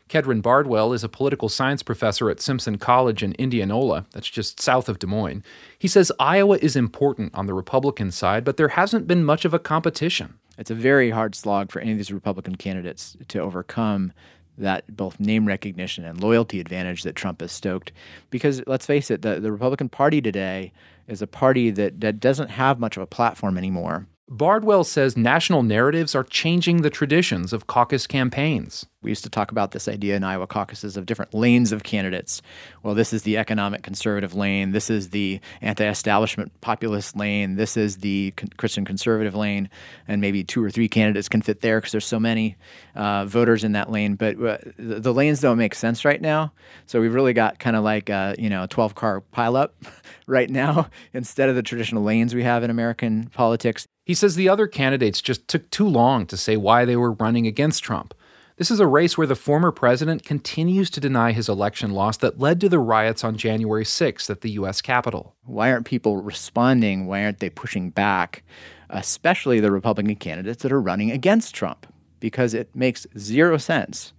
Kedron 0.08 0.42
Bardwell 0.42 0.94
is 0.94 1.04
a 1.04 1.10
political 1.10 1.50
science 1.50 1.82
professor 1.82 2.30
at 2.30 2.40
Simpson 2.40 2.78
College 2.78 3.24
in 3.24 3.34
Indianola, 3.34 4.06
that's 4.12 4.30
just 4.30 4.62
south 4.62 4.88
of 4.88 5.00
Des 5.00 5.08
Moines. 5.08 5.44
He 5.80 5.88
says 5.88 6.12
Iowa 6.20 6.60
is 6.62 6.76
important 6.76 7.34
on 7.34 7.48
the 7.48 7.56
Republican 7.56 8.12
side, 8.12 8.44
but 8.44 8.58
there 8.58 8.70
hasn't 8.70 9.08
been 9.08 9.24
much 9.24 9.46
of 9.46 9.54
a 9.54 9.60
competition. 9.60 10.36
It's 10.60 10.70
a 10.70 10.76
very 10.76 11.10
hard 11.10 11.34
slog 11.34 11.72
for 11.72 11.80
any 11.80 11.92
of 11.92 11.98
these 11.98 12.12
Republican 12.12 12.56
candidates 12.56 13.18
to 13.30 13.40
overcome 13.40 14.14
that 14.58 14.96
both 14.96 15.20
name 15.20 15.48
recognition 15.48 16.06
and 16.06 16.22
loyalty 16.22 16.60
advantage 16.60 17.04
that 17.04 17.16
Trump 17.16 17.42
has 17.42 17.52
stoked. 17.52 17.92
Because 18.30 18.62
let's 18.68 18.86
face 18.86 19.12
it, 19.12 19.22
the, 19.22 19.40
the 19.40 19.52
Republican 19.52 19.90
Party 19.90 20.22
today 20.22 20.72
is 21.08 21.22
a 21.22 21.28
party 21.28 21.72
that, 21.72 22.00
that 22.02 22.20
doesn't 22.20 22.52
have 22.52 22.80
much 22.80 22.96
of 22.96 23.04
a 23.04 23.08
platform 23.08 23.58
anymore. 23.58 24.08
Bardwell 24.28 24.84
says 24.84 25.16
national 25.16 25.62
narratives 25.62 26.16
are 26.16 26.24
changing 26.24 26.82
the 26.82 26.90
traditions 26.90 27.54
of 27.54 27.68
caucus 27.68 28.08
campaigns. 28.08 28.86
We 29.06 29.12
used 29.12 29.24
to 29.24 29.30
talk 29.30 29.52
about 29.52 29.70
this 29.70 29.88
idea 29.88 30.16
in 30.16 30.24
Iowa 30.24 30.48
caucuses 30.48 30.98
of 30.98 31.06
different 31.06 31.32
lanes 31.32 31.72
of 31.72 31.84
candidates. 31.84 32.42
Well, 32.82 32.96
this 32.96 33.14
is 33.14 33.22
the 33.22 33.38
economic 33.38 33.84
conservative 33.84 34.34
lane. 34.34 34.72
This 34.72 34.90
is 34.90 35.12
the 35.12 35.40
anti 35.62 35.88
establishment 35.88 36.60
populist 36.62 37.16
lane. 37.16 37.56
This 37.56 37.78
is 37.78 37.98
the 37.98 38.34
Christian 38.58 38.84
conservative 38.84 39.36
lane. 39.36 39.70
And 40.08 40.22
maybe 40.22 40.44
two 40.44 40.64
or 40.64 40.72
three 40.72 40.90
candidates 40.90 41.30
can 41.30 41.44
fit 41.44 41.62
there 41.62 41.78
because 41.78 41.92
there's 41.92 42.06
so 42.08 42.20
many 42.20 42.58
uh, 42.96 43.26
voters 43.26 43.64
in 43.64 43.74
that 43.74 43.92
lane. 43.92 44.16
But 44.16 44.42
uh, 44.42 44.58
the, 44.76 45.00
the, 45.00 45.14
lanes 45.14 45.40
don't 45.40 45.60
make 45.60 45.76
sense 45.76 46.04
right 46.04 46.20
now. 46.20 46.52
So 46.88 47.00
we've 47.00 47.14
really 47.14 47.34
got 47.34 47.60
kind 47.60 47.76
of 47.76 47.84
like 47.84 48.10
a, 48.10 48.36
you 48.40 48.50
know, 48.50 48.64
a 48.64 48.68
12 48.68 48.96
car 48.96 49.22
pileup 49.34 49.70
right 50.28 50.50
now 50.50 50.90
instead 51.14 51.48
of 51.48 51.56
the 51.56 51.62
traditional 51.62 52.02
lanes 52.02 52.34
we 52.34 52.42
have 52.42 52.64
in 52.64 52.72
American 52.72 53.30
politics. 53.36 53.86
He 54.04 54.16
says 54.16 54.36
the 54.36 54.50
other 54.50 54.66
candidates 54.66 55.22
just 55.22 55.48
took 55.48 55.70
too 55.70 55.88
long 55.88 56.26
to 56.26 56.38
say 56.38 56.58
why 56.58 56.86
they 56.86 56.96
were 56.96 57.12
running 57.12 57.46
against 57.46 57.84
Trump. 57.84 58.16
This 58.58 58.72
is 58.72 58.80
a 58.80 58.88
race 58.88 59.18
where 59.18 59.28
the 59.28 59.36
former 59.36 59.72
president 59.72 60.24
continues 60.24 60.90
to 60.92 61.02
deny 61.02 61.34
his 61.34 61.50
election 61.50 61.92
loss 61.92 62.16
that 62.18 62.40
led 62.40 62.62
to 62.62 62.70
the 62.70 62.80
riots 62.80 63.22
on 63.22 63.36
January 63.36 63.84
6th 63.84 64.30
at 64.30 64.40
the 64.40 64.52
U.S. 64.52 64.82
Capitol. 64.82 65.36
Why 65.44 65.72
aren't 65.72 65.86
people 65.86 66.22
responding? 66.22 67.06
Why 67.06 67.26
aren't 67.26 67.40
they 67.40 67.50
pushing 67.50 67.90
back? 67.90 68.44
Especially 68.90 69.60
the 69.60 69.74
Republican 69.74 70.16
candidates 70.16 70.64
that 70.64 70.72
are 70.72 70.80
running 70.80 71.12
against 71.12 71.54
Trump, 71.54 71.86
because 72.22 72.54
it 72.54 72.74
makes 72.74 73.06
zero 73.18 73.58
sense 73.58 74.14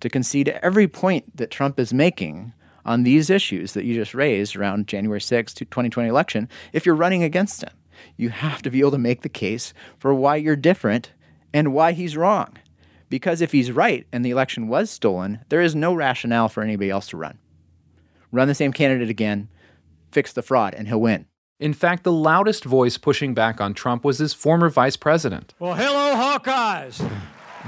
to 0.00 0.08
concede 0.08 0.48
every 0.62 0.88
point 0.88 1.36
that 1.36 1.50
Trump 1.50 1.78
is 1.78 1.92
making 1.92 2.54
on 2.86 3.02
these 3.02 3.28
issues 3.28 3.74
that 3.74 3.84
you 3.84 3.94
just 3.94 4.14
raised 4.14 4.56
around 4.56 4.88
January 4.88 5.20
6th, 5.20 5.54
2020 5.54 6.08
election 6.08 6.48
if 6.72 6.86
you're 6.86 6.94
running 6.94 7.22
against 7.22 7.62
him 7.62 7.72
you 8.16 8.30
have 8.30 8.62
to 8.62 8.70
be 8.70 8.80
able 8.80 8.90
to 8.92 8.98
make 8.98 9.22
the 9.22 9.28
case 9.28 9.72
for 9.98 10.14
why 10.14 10.36
you're 10.36 10.56
different 10.56 11.12
and 11.52 11.72
why 11.72 11.92
he's 11.92 12.16
wrong. 12.16 12.56
Because 13.08 13.40
if 13.40 13.52
he's 13.52 13.70
right 13.70 14.06
and 14.12 14.24
the 14.24 14.30
election 14.30 14.68
was 14.68 14.90
stolen, 14.90 15.40
there 15.48 15.60
is 15.60 15.74
no 15.74 15.94
rationale 15.94 16.48
for 16.48 16.62
anybody 16.62 16.90
else 16.90 17.08
to 17.08 17.16
run. 17.16 17.38
run 18.32 18.48
the 18.48 18.54
same 18.54 18.72
candidate 18.72 19.08
again, 19.08 19.48
fix 20.10 20.32
the 20.32 20.42
fraud, 20.42 20.74
and 20.74 20.88
he'll 20.88 21.00
win. 21.00 21.26
In 21.58 21.72
fact, 21.72 22.02
the 22.04 22.12
loudest 22.12 22.64
voice 22.64 22.98
pushing 22.98 23.32
back 23.32 23.60
on 23.60 23.72
Trump 23.72 24.04
was 24.04 24.18
his 24.18 24.34
former 24.34 24.68
vice 24.68 24.96
president. 24.96 25.54
Well, 25.58 25.74
hello, 25.74 26.14
Hawkeyes. 26.14 27.08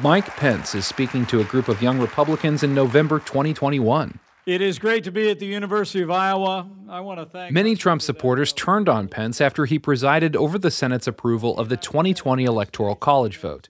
Mike 0.02 0.26
Pence 0.36 0.74
is 0.74 0.86
speaking 0.86 1.24
to 1.26 1.40
a 1.40 1.44
group 1.44 1.68
of 1.68 1.80
young 1.80 1.98
Republicans 1.98 2.62
in 2.62 2.74
November 2.74 3.18
2021. 3.18 4.18
It 4.46 4.60
is 4.60 4.78
great 4.78 5.04
to 5.04 5.10
be 5.10 5.30
at 5.30 5.38
the 5.38 5.46
University 5.46 6.02
of 6.02 6.10
Iowa. 6.10 6.70
I 6.88 7.00
want 7.00 7.20
to 7.20 7.26
thank 7.26 7.52
Many 7.52 7.76
Trump 7.76 8.00
supporters 8.00 8.52
turned 8.52 8.88
on 8.88 9.08
Pence 9.08 9.40
after 9.40 9.66
he 9.66 9.78
presided 9.78 10.36
over 10.36 10.58
the 10.58 10.70
Senate's 10.70 11.06
approval 11.06 11.58
of 11.58 11.68
the 11.68 11.76
2020 11.76 12.44
Electoral 12.44 12.94
College 12.94 13.38
vote. 13.38 13.68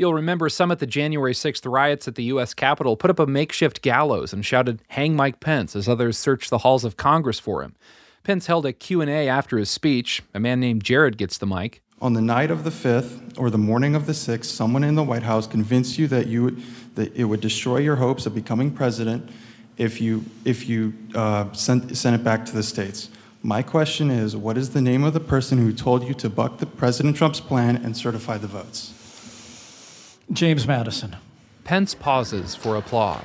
You'll 0.00 0.14
remember 0.14 0.48
some 0.48 0.72
at 0.72 0.78
the 0.78 0.86
January 0.86 1.34
6th 1.34 1.70
riots 1.70 2.08
at 2.08 2.14
the 2.14 2.24
U.S. 2.24 2.54
Capitol 2.54 2.96
put 2.96 3.10
up 3.10 3.18
a 3.18 3.26
makeshift 3.26 3.82
gallows 3.82 4.32
and 4.32 4.46
shouted, 4.46 4.80
Hang 4.88 5.14
Mike 5.14 5.40
Pence, 5.40 5.76
as 5.76 5.90
others 5.90 6.16
searched 6.16 6.48
the 6.48 6.56
halls 6.56 6.86
of 6.86 6.96
Congress 6.96 7.38
for 7.38 7.62
him. 7.62 7.74
Pence 8.22 8.46
held 8.46 8.64
a 8.64 8.72
Q&A 8.72 9.28
after 9.28 9.58
his 9.58 9.68
speech. 9.68 10.22
A 10.32 10.40
man 10.40 10.58
named 10.58 10.84
Jared 10.84 11.18
gets 11.18 11.36
the 11.36 11.46
mic. 11.46 11.82
On 12.00 12.14
the 12.14 12.22
night 12.22 12.50
of 12.50 12.64
the 12.64 12.70
5th 12.70 13.38
or 13.38 13.50
the 13.50 13.58
morning 13.58 13.94
of 13.94 14.06
the 14.06 14.14
6th, 14.14 14.46
someone 14.46 14.84
in 14.84 14.94
the 14.94 15.02
White 15.02 15.24
House 15.24 15.46
convinced 15.46 15.98
you 15.98 16.06
that, 16.06 16.28
you 16.28 16.56
that 16.94 17.14
it 17.14 17.24
would 17.24 17.42
destroy 17.42 17.76
your 17.76 17.96
hopes 17.96 18.24
of 18.24 18.34
becoming 18.34 18.70
president 18.70 19.28
if 19.76 20.00
you, 20.00 20.24
if 20.46 20.66
you 20.66 20.94
uh, 21.14 21.52
sent, 21.52 21.94
sent 21.94 22.18
it 22.18 22.24
back 22.24 22.46
to 22.46 22.52
the 22.54 22.62
states. 22.62 23.10
My 23.42 23.60
question 23.62 24.10
is 24.10 24.34
what 24.34 24.56
is 24.56 24.70
the 24.70 24.80
name 24.80 25.04
of 25.04 25.12
the 25.12 25.20
person 25.20 25.58
who 25.58 25.74
told 25.74 26.04
you 26.04 26.14
to 26.14 26.30
buck 26.30 26.56
the 26.56 26.64
President 26.64 27.18
Trump's 27.18 27.40
plan 27.40 27.76
and 27.76 27.94
certify 27.94 28.38
the 28.38 28.46
votes? 28.46 28.94
James 30.32 30.66
Madison. 30.66 31.16
Pence 31.64 31.94
pauses 31.94 32.54
for 32.54 32.76
applause. 32.76 33.24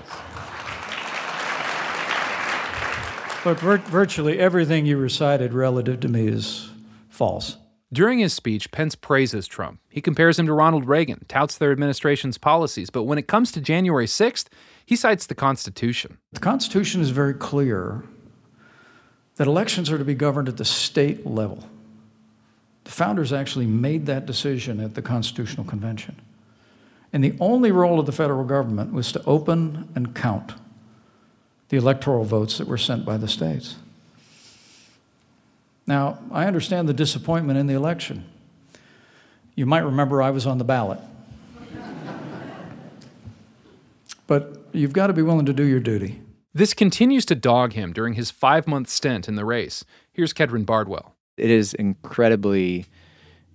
But 3.44 3.60
vir- 3.60 3.78
virtually 3.78 4.40
everything 4.40 4.88
you 4.88 4.98
recited 4.98 5.54
relative 5.54 6.00
to 6.00 6.08
me 6.08 6.28
is 6.28 6.70
false. 7.10 7.58
During 7.94 8.18
his 8.20 8.34
speech, 8.34 8.72
Pence 8.72 8.96
praises 8.96 9.46
Trump. 9.46 9.80
He 9.88 10.02
compares 10.02 10.40
him 10.40 10.48
to 10.48 10.54
Ronald 10.54 10.88
Reagan, 10.88 11.24
touts 11.28 11.58
their 11.58 11.72
administration's 11.72 12.40
policies, 12.40 12.90
but 12.90 13.04
when 13.04 13.20
it 13.20 13.28
comes 13.28 13.52
to 13.52 13.62
January 13.62 14.08
6th, 14.08 14.48
he 14.84 14.96
cites 14.96 15.28
the 15.28 15.36
Constitution. 15.36 16.18
The 16.34 16.40
Constitution 16.40 17.02
is 17.02 17.12
very 17.12 17.36
clear 17.36 18.04
that 19.36 19.48
elections 19.48 19.92
are 19.92 20.00
to 20.00 20.04
be 20.04 20.16
governed 20.16 20.50
at 20.50 20.58
the 20.58 20.66
state 20.66 21.26
level. 21.26 21.70
The 22.86 22.92
founders 22.92 23.32
actually 23.32 23.68
made 23.68 24.08
that 24.08 24.26
decision 24.26 24.80
at 24.80 24.96
the 24.96 25.02
Constitutional 25.02 25.66
Convention. 25.66 26.20
And 27.16 27.24
the 27.24 27.34
only 27.40 27.72
role 27.72 27.98
of 27.98 28.06
the 28.08 28.12
federal 28.12 28.44
government 28.44 28.92
was 28.92 29.14
to 29.14 29.24
open 29.24 29.88
and 29.96 30.14
count 30.14 30.52
the 31.70 31.78
electoral 31.78 32.26
votes 32.26 32.58
that 32.58 32.68
were 32.68 32.78
sent 32.78 33.06
by 33.06 33.16
the 33.16 33.30
states. 33.30 33.78
Now, 35.88 36.20
I 36.30 36.46
understand 36.46 36.90
the 36.90 36.94
disappointment 36.94 37.58
in 37.58 37.68
the 37.68 37.74
election. 37.74 38.26
You 39.56 39.66
might 39.66 39.86
remember 39.86 40.22
I 40.22 40.30
was 40.30 40.46
on 40.46 40.58
the 40.58 40.66
ballot. 40.66 41.00
but 44.28 44.66
you've 44.74 44.92
got 44.92 45.08
to 45.08 45.14
be 45.14 45.22
willing 45.22 45.46
to 45.46 45.54
do 45.54 45.64
your 45.64 45.80
duty. 45.80 46.22
This 46.54 46.74
continues 46.74 47.24
to 47.28 47.36
dog 47.36 47.72
him 47.72 47.94
during 47.94 48.16
his 48.16 48.30
five 48.30 48.68
month 48.68 48.90
stint 48.90 49.30
in 49.30 49.36
the 49.36 49.46
race. 49.46 49.86
Here's 50.12 50.34
Kedron 50.34 50.66
Bardwell. 50.66 51.16
It 51.38 51.50
is 51.50 51.74
incredibly, 51.74 52.88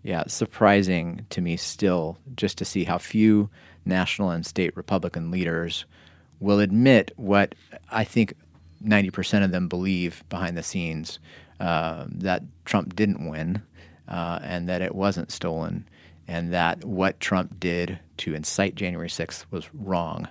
yeah, 0.02 0.24
surprising 0.26 1.26
to 1.30 1.40
me 1.40 1.56
still 1.56 2.18
just 2.34 2.58
to 2.58 2.64
see 2.64 2.84
how 2.84 2.98
few 2.98 3.50
national 3.84 4.30
and 4.30 4.46
state 4.46 4.76
Republican 4.76 5.30
leaders 5.30 5.84
will 6.38 6.60
admit 6.60 7.12
what 7.16 7.54
I 7.90 8.04
think 8.04 8.34
90% 8.82 9.44
of 9.44 9.50
them 9.50 9.68
believe 9.68 10.24
behind 10.28 10.56
the 10.56 10.62
scenes 10.62 11.18
uh, 11.58 12.06
that 12.08 12.42
Trump 12.64 12.96
didn't 12.96 13.28
win 13.28 13.62
uh, 14.08 14.38
and 14.42 14.68
that 14.68 14.80
it 14.80 14.94
wasn't 14.94 15.30
stolen 15.30 15.86
and 16.26 16.52
that 16.52 16.84
what 16.84 17.20
Trump 17.20 17.58
did 17.60 17.98
to 18.18 18.34
incite 18.34 18.74
January 18.76 19.08
6th 19.08 19.44
was 19.50 19.68
wrong. 19.74 20.28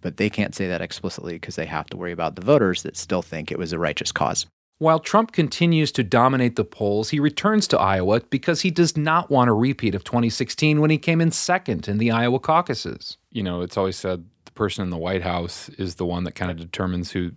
But 0.00 0.16
they 0.16 0.28
can't 0.28 0.54
say 0.54 0.68
that 0.68 0.82
explicitly 0.82 1.34
because 1.34 1.56
they 1.56 1.66
have 1.66 1.86
to 1.86 1.96
worry 1.96 2.12
about 2.12 2.36
the 2.36 2.44
voters 2.44 2.82
that 2.82 2.96
still 2.96 3.22
think 3.22 3.50
it 3.50 3.58
was 3.58 3.72
a 3.72 3.78
righteous 3.78 4.12
cause. 4.12 4.46
While 4.78 5.00
Trump 5.00 5.32
continues 5.32 5.90
to 5.92 6.04
dominate 6.04 6.54
the 6.54 6.64
polls, 6.64 7.10
he 7.10 7.18
returns 7.18 7.66
to 7.68 7.78
Iowa 7.78 8.20
because 8.30 8.60
he 8.60 8.70
does 8.70 8.96
not 8.96 9.28
want 9.28 9.50
a 9.50 9.52
repeat 9.52 9.94
of 9.94 10.04
2016 10.04 10.80
when 10.80 10.90
he 10.90 10.98
came 10.98 11.20
in 11.20 11.32
second 11.32 11.88
in 11.88 11.98
the 11.98 12.12
Iowa 12.12 12.38
caucuses. 12.38 13.16
You 13.32 13.42
know, 13.42 13.62
it's 13.62 13.76
always 13.76 13.96
said 13.96 14.24
the 14.44 14.52
person 14.52 14.84
in 14.84 14.90
the 14.90 14.96
White 14.96 15.22
House 15.22 15.68
is 15.70 15.96
the 15.96 16.06
one 16.06 16.22
that 16.24 16.36
kind 16.36 16.52
of 16.52 16.58
determines 16.58 17.10
who 17.10 17.32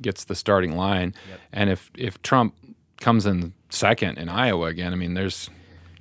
gets 0.00 0.24
the 0.24 0.36
starting 0.36 0.76
line. 0.76 1.12
Yep. 1.28 1.40
And 1.52 1.70
if 1.70 1.90
if 1.96 2.22
Trump 2.22 2.54
comes 3.00 3.26
in 3.26 3.52
second 3.68 4.18
in 4.18 4.28
Iowa 4.28 4.66
again, 4.66 4.92
I 4.92 4.96
mean, 4.96 5.14
there's 5.14 5.50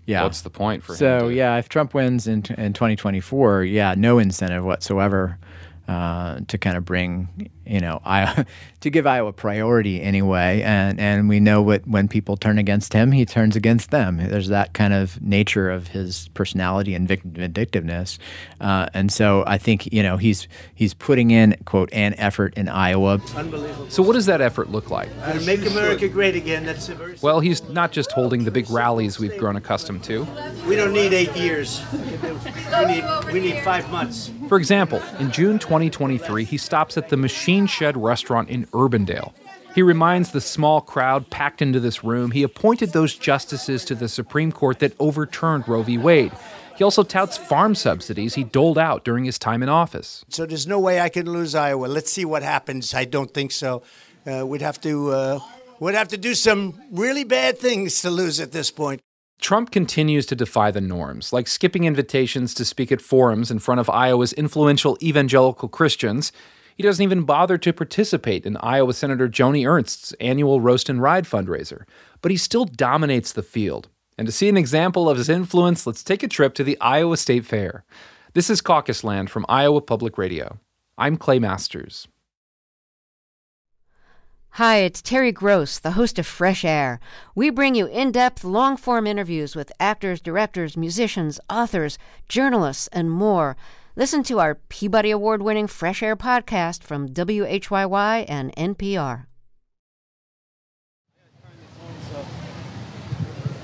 yeah. 0.05 0.21
What's 0.21 0.41
the 0.41 0.51
point 0.51 0.83
for 0.83 0.95
so, 0.95 1.15
him? 1.15 1.19
So 1.21 1.27
yeah, 1.29 1.57
if 1.57 1.67
Trump 1.67 1.93
wins 1.95 2.27
in 2.27 2.43
in 2.57 2.73
2024, 2.73 3.63
yeah, 3.63 3.95
no 3.97 4.19
incentive 4.19 4.63
whatsoever 4.63 5.39
uh, 5.87 6.41
to 6.47 6.57
kind 6.57 6.77
of 6.77 6.85
bring 6.85 7.49
you 7.65 7.79
know, 7.79 8.01
I, 8.05 8.45
to 8.81 8.89
give 8.89 9.07
Iowa 9.07 9.33
priority 9.33 10.01
anyway. 10.01 10.61
And, 10.61 10.99
and 10.99 11.27
we 11.27 11.39
know 11.39 11.61
what 11.61 11.87
when 11.87 12.07
people 12.07 12.37
turn 12.37 12.57
against 12.57 12.93
him, 12.93 13.11
he 13.11 13.25
turns 13.25 13.55
against 13.55 13.91
them. 13.91 14.17
There's 14.17 14.49
that 14.49 14.73
kind 14.73 14.93
of 14.93 15.21
nature 15.21 15.69
of 15.69 15.87
his 15.87 16.29
personality 16.33 16.93
and 16.93 17.07
vindictiveness. 17.07 18.19
Uh, 18.61 18.87
and 18.93 19.11
so 19.11 19.43
I 19.47 19.57
think, 19.57 19.91
you 19.91 20.03
know, 20.03 20.17
he's, 20.17 20.47
he's 20.75 20.93
putting 20.93 21.31
in, 21.31 21.55
quote, 21.65 21.89
an 21.93 22.13
effort 22.15 22.53
in 22.55 22.69
Iowa. 22.69 23.19
Unbelievable. 23.35 23.89
So 23.89 24.03
what 24.03 24.13
does 24.13 24.27
that 24.27 24.41
effort 24.41 24.69
look 24.69 24.91
like? 24.91 25.09
To 25.31 25.41
make 25.45 25.65
America 25.65 26.07
great 26.07 26.35
again. 26.35 26.65
That's 26.65 26.89
a 26.89 26.95
very 26.95 27.15
well, 27.21 27.39
he's 27.39 27.67
not 27.69 27.91
just 27.91 28.11
holding 28.11 28.43
the 28.43 28.51
big 28.51 28.69
rallies 28.69 29.19
we've 29.19 29.37
grown 29.37 29.55
accustomed 29.55 30.03
to. 30.03 30.27
We 30.67 30.75
don't 30.75 30.93
need 30.93 31.13
eight 31.13 31.35
years. 31.35 31.81
We 31.91 32.85
need, 32.85 33.03
we 33.33 33.39
need 33.39 33.63
five 33.63 33.89
months. 33.89 34.31
For 34.47 34.57
example, 34.57 35.01
in 35.19 35.31
June 35.31 35.57
2023, 35.57 36.43
he 36.43 36.57
stops 36.57 36.97
at 36.97 37.09
the 37.09 37.17
machine 37.17 37.54
Machine 37.55 37.67
Shed 37.67 37.95
restaurant 37.95 38.49
in 38.49 38.65
Urbandale. 38.67 39.31
He 39.73 39.81
reminds 39.81 40.31
the 40.31 40.41
small 40.41 40.81
crowd 40.81 41.29
packed 41.29 41.61
into 41.61 41.79
this 41.79 42.03
room 42.03 42.31
he 42.31 42.43
appointed 42.43 42.91
those 42.91 43.15
justices 43.15 43.85
to 43.85 43.95
the 43.95 44.09
Supreme 44.09 44.51
Court 44.51 44.79
that 44.79 44.91
overturned 44.99 45.65
Roe 45.65 45.81
v. 45.81 45.97
Wade. 45.97 46.33
He 46.75 46.83
also 46.83 47.03
touts 47.03 47.37
farm 47.37 47.73
subsidies 47.73 48.33
he 48.35 48.43
doled 48.43 48.77
out 48.77 49.05
during 49.05 49.23
his 49.23 49.39
time 49.39 49.63
in 49.63 49.69
office. 49.69 50.25
So 50.27 50.45
there's 50.45 50.67
no 50.67 50.81
way 50.81 50.99
I 50.99 51.07
can 51.07 51.31
lose 51.31 51.55
Iowa. 51.55 51.85
Let's 51.85 52.11
see 52.11 52.25
what 52.25 52.43
happens. 52.43 52.93
I 52.93 53.05
don't 53.05 53.33
think 53.33 53.53
so. 53.53 53.83
Uh, 54.29 54.45
we'd 54.45 54.61
have 54.61 54.81
to 54.81 55.11
uh, 55.11 55.39
we'd 55.79 55.95
have 55.95 56.09
to 56.09 56.17
do 56.17 56.35
some 56.35 56.73
really 56.91 57.23
bad 57.23 57.57
things 57.57 58.01
to 58.01 58.09
lose 58.09 58.41
at 58.41 58.51
this 58.51 58.69
point. 58.69 58.99
Trump 59.39 59.71
continues 59.71 60.25
to 60.25 60.35
defy 60.35 60.71
the 60.71 60.81
norms, 60.81 61.31
like 61.31 61.47
skipping 61.47 61.85
invitations 61.85 62.53
to 62.55 62.65
speak 62.65 62.91
at 62.91 63.01
forums 63.01 63.49
in 63.49 63.59
front 63.59 63.79
of 63.79 63.89
Iowa's 63.89 64.33
influential 64.33 64.97
evangelical 65.01 65.69
Christians 65.69 66.33
he 66.75 66.83
doesn't 66.83 67.03
even 67.03 67.23
bother 67.23 67.57
to 67.57 67.73
participate 67.73 68.45
in 68.45 68.57
Iowa 68.57 68.93
Senator 68.93 69.29
Joni 69.29 69.65
Ernst's 69.65 70.11
annual 70.19 70.59
Roast 70.59 70.89
and 70.89 71.01
Ride 71.01 71.23
fundraiser, 71.23 71.85
but 72.21 72.31
he 72.31 72.37
still 72.37 72.65
dominates 72.65 73.31
the 73.31 73.41
field. 73.41 73.87
And 74.17 74.25
to 74.27 74.31
see 74.31 74.49
an 74.49 74.57
example 74.57 75.09
of 75.09 75.17
his 75.17 75.29
influence, 75.29 75.87
let's 75.87 76.03
take 76.03 76.21
a 76.21 76.27
trip 76.27 76.53
to 76.55 76.63
the 76.63 76.79
Iowa 76.81 77.15
State 77.15 77.45
Fair. 77.45 77.85
This 78.33 78.49
is 78.49 78.59
Caucus 78.59 79.03
Land 79.05 79.29
from 79.29 79.45
Iowa 79.47 79.81
Public 79.81 80.17
Radio. 80.17 80.59
I'm 80.97 81.15
Clay 81.15 81.39
Masters. 81.39 82.09
Hi, 84.51 84.77
it's 84.77 85.01
Terry 85.01 85.33
Gross, 85.33 85.79
the 85.79 85.91
host 85.91 86.19
of 86.19 86.25
Fresh 86.25 86.63
Air. 86.63 86.99
We 87.35 87.49
bring 87.49 87.75
you 87.75 87.87
in 87.87 88.11
depth, 88.11 88.43
long 88.43 88.77
form 88.77 89.07
interviews 89.07 89.55
with 89.55 89.71
actors, 89.81 90.21
directors, 90.21 90.77
musicians, 90.77 91.39
authors, 91.49 91.97
journalists, 92.29 92.87
and 92.93 93.11
more. 93.11 93.57
Listen 93.97 94.23
to 94.23 94.41
our 94.41 94.55
Peabody 94.55 95.09
Award 95.09 95.41
winning 95.41 95.67
Fresh 95.67 96.03
Air 96.03 96.17
podcast 96.17 96.83
from 96.83 97.07
WHYY 97.07 98.25
and 98.27 98.53
NPR. 98.57 99.27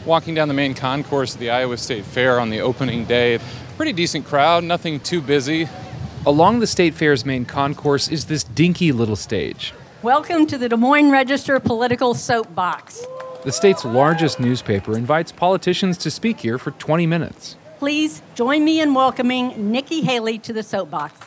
Walking 0.05 0.33
down 0.33 0.47
the 0.47 0.53
main 0.53 0.73
concourse 0.73 1.33
of 1.33 1.41
the 1.41 1.49
Iowa 1.49 1.75
State 1.75 2.05
Fair 2.05 2.39
on 2.39 2.49
the 2.49 2.61
opening 2.61 3.03
day, 3.03 3.39
pretty 3.75 3.91
decent 3.91 4.25
crowd, 4.25 4.63
nothing 4.63 5.01
too 5.01 5.19
busy. 5.19 5.67
Along 6.25 6.61
the 6.61 6.67
State 6.67 6.93
Fair's 6.93 7.25
main 7.25 7.43
concourse 7.43 8.07
is 8.07 8.23
this 8.23 8.45
dinky 8.45 8.93
little 8.93 9.17
stage. 9.17 9.73
Welcome 10.01 10.47
to 10.47 10.57
the 10.57 10.69
Des 10.69 10.77
Moines 10.77 11.11
Register 11.11 11.59
Political 11.59 12.13
Soapbox. 12.13 13.05
The 13.43 13.51
state's 13.51 13.83
largest 13.83 14.39
newspaper 14.39 14.97
invites 14.97 15.33
politicians 15.33 15.97
to 15.97 16.09
speak 16.09 16.39
here 16.39 16.57
for 16.57 16.71
20 16.71 17.05
minutes. 17.05 17.57
Please 17.81 18.21
join 18.35 18.63
me 18.63 18.79
in 18.79 18.93
welcoming 18.93 19.71
Nikki 19.71 20.01
Haley 20.01 20.37
to 20.37 20.53
the 20.53 20.61
soapbox. 20.61 21.19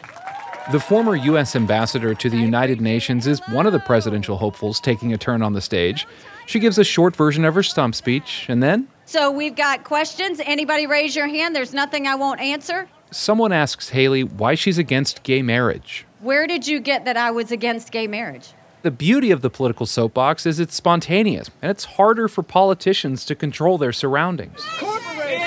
The 0.70 0.78
former 0.78 1.16
U.S. 1.16 1.56
ambassador 1.56 2.14
to 2.14 2.30
the 2.30 2.36
United 2.36 2.80
Nations 2.80 3.26
is 3.26 3.40
one 3.48 3.66
of 3.66 3.72
the 3.72 3.80
presidential 3.80 4.36
hopefuls 4.36 4.78
taking 4.78 5.12
a 5.12 5.18
turn 5.18 5.42
on 5.42 5.54
the 5.54 5.60
stage. 5.60 6.06
She 6.46 6.60
gives 6.60 6.78
a 6.78 6.84
short 6.84 7.16
version 7.16 7.44
of 7.44 7.56
her 7.56 7.64
stump 7.64 7.96
speech, 7.96 8.46
and 8.48 8.62
then. 8.62 8.86
So 9.04 9.32
we've 9.32 9.56
got 9.56 9.82
questions. 9.82 10.40
Anybody 10.44 10.86
raise 10.86 11.16
your 11.16 11.26
hand? 11.26 11.56
There's 11.56 11.74
nothing 11.74 12.06
I 12.06 12.14
won't 12.14 12.38
answer. 12.38 12.88
Someone 13.10 13.50
asks 13.50 13.88
Haley 13.88 14.22
why 14.22 14.54
she's 14.54 14.78
against 14.78 15.24
gay 15.24 15.42
marriage. 15.42 16.06
Where 16.20 16.46
did 16.46 16.68
you 16.68 16.78
get 16.78 17.04
that 17.04 17.16
I 17.16 17.32
was 17.32 17.50
against 17.50 17.90
gay 17.90 18.06
marriage? 18.06 18.50
The 18.82 18.92
beauty 18.92 19.32
of 19.32 19.40
the 19.40 19.50
political 19.50 19.86
soapbox 19.86 20.46
is 20.46 20.60
it's 20.60 20.76
spontaneous, 20.76 21.50
and 21.60 21.72
it's 21.72 21.84
harder 21.84 22.28
for 22.28 22.44
politicians 22.44 23.24
to 23.24 23.34
control 23.34 23.76
their 23.76 23.92
surroundings. 23.92 24.64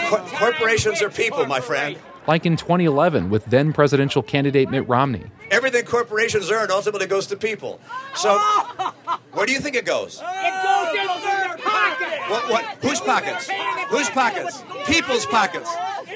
Cor- 0.07 0.19
corporations 0.39 1.01
are 1.01 1.09
people, 1.09 1.45
my 1.45 1.59
friend. 1.59 1.97
Like 2.27 2.45
in 2.45 2.57
2011 2.57 3.29
with 3.29 3.45
then 3.45 3.71
presidential 3.71 4.21
candidate 4.21 4.69
Mitt 4.69 4.87
Romney. 4.87 5.23
Everything 5.49 5.85
corporations 5.85 6.51
earn 6.51 6.69
ultimately 6.71 7.07
goes 7.07 7.27
to 7.27 7.37
people. 7.37 7.79
So, 8.15 8.37
where 9.31 9.45
do 9.45 9.53
you 9.53 9.59
think 9.59 9.75
it 9.75 9.85
goes? 9.85 10.21
It 10.21 10.63
goes 10.63 10.89
into 10.89 11.25
their 11.25 11.57
pockets. 11.57 12.29
What? 12.29 12.49
What? 12.49 12.65
Whose 12.81 12.99
pockets? 12.99 13.49
Whose 13.87 14.09
pockets? 14.09 14.61
People's 14.85 15.25
pockets. 15.25 15.69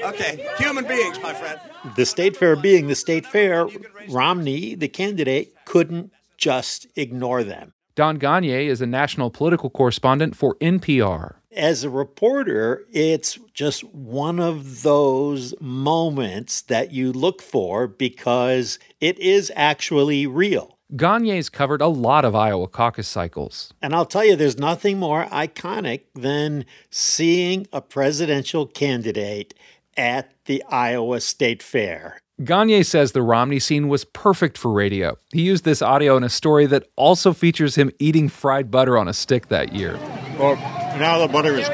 Okay, 0.04 0.46
human 0.58 0.86
beings, 0.86 1.18
my 1.22 1.32
friend. 1.32 1.58
The 1.96 2.04
state 2.04 2.36
fair 2.36 2.56
being 2.56 2.88
the 2.88 2.94
state 2.94 3.24
fair, 3.24 3.66
Romney, 4.08 4.74
the 4.74 4.88
candidate, 4.88 5.54
couldn't 5.64 6.12
just 6.36 6.86
ignore 6.96 7.42
them. 7.44 7.72
Don 7.94 8.18
Gonyea 8.18 8.66
is 8.68 8.80
a 8.80 8.86
national 8.86 9.30
political 9.30 9.68
correspondent 9.68 10.34
for 10.34 10.54
NPR. 10.56 11.34
As 11.54 11.84
a 11.84 11.90
reporter, 11.90 12.86
it's 12.90 13.38
just 13.52 13.84
one 13.84 14.40
of 14.40 14.82
those 14.82 15.52
moments 15.60 16.62
that 16.62 16.92
you 16.92 17.12
look 17.12 17.42
for 17.42 17.86
because 17.86 18.78
it 19.00 19.18
is 19.18 19.52
actually 19.54 20.26
real. 20.26 20.78
Gonyea's 20.94 21.50
covered 21.50 21.82
a 21.82 21.86
lot 21.86 22.24
of 22.24 22.34
Iowa 22.34 22.68
caucus 22.68 23.08
cycles. 23.08 23.74
And 23.82 23.94
I'll 23.94 24.06
tell 24.06 24.24
you, 24.24 24.36
there's 24.36 24.58
nothing 24.58 24.98
more 24.98 25.26
iconic 25.26 26.02
than 26.14 26.64
seeing 26.90 27.66
a 27.72 27.82
presidential 27.82 28.66
candidate 28.66 29.52
at 29.98 30.32
the 30.46 30.62
Iowa 30.70 31.20
State 31.20 31.62
Fair. 31.62 32.20
Gonyea 32.44 32.84
says 32.84 33.12
the 33.12 33.22
Romney 33.22 33.58
scene 33.58 33.88
was 33.88 34.04
perfect 34.04 34.58
for 34.58 34.72
radio. 34.72 35.16
He 35.32 35.42
used 35.42 35.64
this 35.64 35.80
audio 35.80 36.16
in 36.16 36.24
a 36.24 36.28
story 36.28 36.66
that 36.66 36.88
also 36.96 37.32
features 37.32 37.76
him 37.76 37.90
eating 37.98 38.28
fried 38.28 38.70
butter 38.70 38.98
on 38.98 39.08
a 39.08 39.12
stick 39.12 39.48
that 39.48 39.72
year. 39.72 39.96
Well, 40.38 40.56
now 40.98 41.18
the 41.18 41.32
butter 41.32 41.54
is 41.54 41.68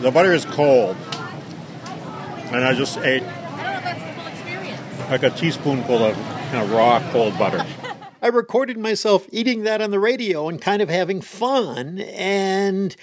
the 0.00 0.10
butter 0.10 0.32
is 0.32 0.44
cold, 0.44 0.96
and 2.52 2.64
I 2.64 2.74
just 2.74 2.98
ate 2.98 3.22
like 5.08 5.22
a 5.22 5.30
teaspoonful 5.30 6.04
of 6.04 6.14
kind 6.14 6.62
of 6.62 6.72
raw 6.72 7.00
cold 7.12 7.38
butter. 7.38 7.64
I 8.22 8.28
recorded 8.28 8.76
myself 8.76 9.26
eating 9.30 9.62
that 9.62 9.80
on 9.80 9.90
the 9.90 10.00
radio 10.00 10.48
and 10.48 10.60
kind 10.60 10.82
of 10.82 10.88
having 10.88 11.20
fun, 11.20 12.00
and 12.00 12.94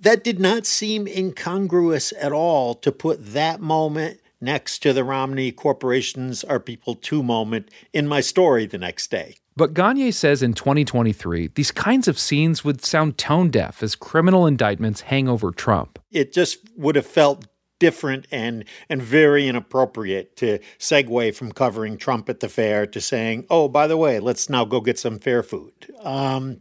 that 0.00 0.22
did 0.22 0.38
not 0.38 0.66
seem 0.66 1.06
incongruous 1.06 2.12
at 2.20 2.32
all 2.32 2.74
to 2.76 2.92
put 2.92 3.32
that 3.32 3.60
moment 3.60 4.20
next 4.40 4.80
to 4.80 4.92
the 4.92 5.04
Romney 5.04 5.52
Corporations 5.52 6.44
Are 6.44 6.60
People 6.60 6.94
2 6.94 7.22
moment 7.22 7.70
in 7.92 8.06
my 8.06 8.20
story 8.20 8.66
the 8.66 8.78
next 8.78 9.10
day. 9.10 9.36
But 9.56 9.74
Gonyea 9.74 10.14
says 10.14 10.42
in 10.42 10.54
2023, 10.54 11.48
these 11.54 11.72
kinds 11.72 12.06
of 12.06 12.18
scenes 12.18 12.64
would 12.64 12.84
sound 12.84 13.18
tone 13.18 13.50
deaf 13.50 13.82
as 13.82 13.96
criminal 13.96 14.46
indictments 14.46 15.00
hang 15.00 15.28
over 15.28 15.50
Trump. 15.50 15.98
It 16.12 16.32
just 16.32 16.58
would 16.76 16.94
have 16.94 17.06
felt 17.06 17.46
different 17.78 18.26
and 18.30 18.64
and 18.88 19.00
very 19.02 19.46
inappropriate 19.46 20.36
to 20.36 20.58
segue 20.78 21.34
from 21.34 21.52
covering 21.52 21.96
Trump 21.96 22.28
at 22.28 22.40
the 22.40 22.48
fair 22.48 22.86
to 22.86 23.00
saying, 23.00 23.46
"Oh, 23.50 23.68
by 23.68 23.86
the 23.86 23.96
way, 23.96 24.20
let's 24.20 24.48
now 24.48 24.64
go 24.64 24.80
get 24.80 24.98
some 24.98 25.18
fair 25.18 25.42
food." 25.42 25.72
Um, 26.02 26.60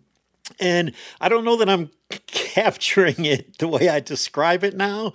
and 0.60 0.94
I 1.20 1.30
don't 1.30 1.46
know 1.46 1.58
that 1.58 1.70
I'm 1.70 1.92
capturing 2.28 3.26
it 3.26 3.58
the 3.60 3.68
way 3.68 3.90
I 3.90 4.00
describe 4.00 4.64
it 4.64 4.76
now, 4.76 5.14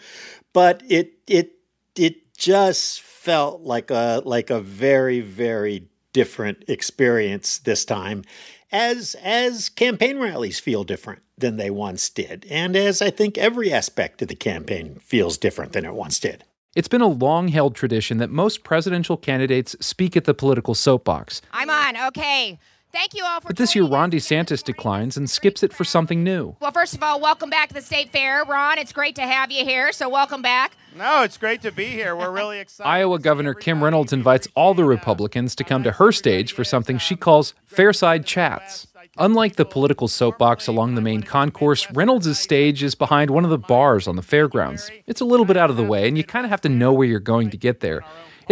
but 0.52 0.82
it 0.88 1.14
it 1.26 1.52
it 1.96 2.21
just 2.36 3.00
felt 3.00 3.62
like 3.62 3.90
a 3.90 4.22
like 4.24 4.50
a 4.50 4.60
very 4.60 5.20
very 5.20 5.88
different 6.12 6.64
experience 6.68 7.58
this 7.58 7.84
time 7.84 8.22
as 8.70 9.14
as 9.22 9.68
campaign 9.68 10.18
rallies 10.18 10.58
feel 10.58 10.84
different 10.84 11.22
than 11.38 11.56
they 11.56 11.70
once 11.70 12.08
did 12.10 12.46
and 12.50 12.76
as 12.76 13.00
I 13.00 13.10
think 13.10 13.38
every 13.38 13.72
aspect 13.72 14.22
of 14.22 14.28
the 14.28 14.34
campaign 14.34 14.96
feels 14.96 15.38
different 15.38 15.72
than 15.72 15.84
it 15.84 15.94
once 15.94 16.18
did. 16.18 16.44
It's 16.74 16.88
been 16.88 17.02
a 17.02 17.06
long 17.06 17.48
held 17.48 17.74
tradition 17.74 18.16
that 18.18 18.30
most 18.30 18.64
presidential 18.64 19.18
candidates 19.18 19.76
speak 19.80 20.16
at 20.16 20.24
the 20.24 20.32
political 20.32 20.74
soapbox. 20.74 21.42
I'm 21.52 21.68
on. 21.68 21.98
Okay. 22.08 22.58
Thank 22.92 23.14
you 23.14 23.24
all 23.24 23.40
for 23.40 23.48
But 23.48 23.56
this 23.56 23.74
year, 23.74 23.86
Ron 23.86 24.10
DeSantis 24.10 24.62
declines 24.62 25.16
and 25.16 25.28
skips 25.28 25.62
it 25.62 25.72
for 25.72 25.82
something 25.82 26.22
new. 26.22 26.56
Well, 26.60 26.72
first 26.72 26.94
of 26.94 27.02
all, 27.02 27.20
welcome 27.20 27.48
back 27.48 27.68
to 27.68 27.74
the 27.74 27.80
State 27.80 28.10
Fair. 28.10 28.44
Ron, 28.44 28.78
it's 28.78 28.92
great 28.92 29.14
to 29.14 29.22
have 29.22 29.50
you 29.50 29.64
here, 29.64 29.92
so 29.92 30.10
welcome 30.10 30.42
back. 30.42 30.76
No, 30.94 31.22
it's 31.22 31.38
great 31.38 31.62
to 31.62 31.72
be 31.72 31.86
here. 31.86 32.14
We're 32.14 32.30
really 32.30 32.58
excited. 32.60 32.90
Iowa 32.90 33.18
Governor 33.18 33.54
Kim 33.54 33.82
Reynolds 33.82 34.12
invites 34.12 34.46
all 34.54 34.74
the 34.74 34.84
Republicans 34.84 35.54
to 35.54 35.64
come 35.64 35.82
to 35.84 35.92
her 35.92 36.12
stage 36.12 36.52
for 36.52 36.64
something 36.64 36.98
she 36.98 37.16
calls 37.16 37.54
Fairside 37.70 38.26
Chats. 38.26 38.88
Unlike 39.16 39.56
the 39.56 39.64
political 39.64 40.06
soapbox 40.06 40.66
along 40.66 40.94
the 40.94 41.00
main 41.00 41.22
concourse, 41.22 41.90
Reynolds' 41.92 42.38
stage 42.38 42.82
is 42.82 42.94
behind 42.94 43.30
one 43.30 43.44
of 43.44 43.50
the 43.50 43.58
bars 43.58 44.06
on 44.06 44.16
the 44.16 44.22
fairgrounds. 44.22 44.90
It's 45.06 45.20
a 45.22 45.24
little 45.24 45.46
bit 45.46 45.56
out 45.56 45.70
of 45.70 45.76
the 45.76 45.84
way, 45.84 46.08
and 46.08 46.18
you 46.18 46.24
kind 46.24 46.44
of 46.44 46.50
have 46.50 46.60
to 46.62 46.68
know 46.68 46.92
where 46.92 47.08
you're 47.08 47.20
going 47.20 47.48
to 47.50 47.56
get 47.56 47.80
there. 47.80 48.02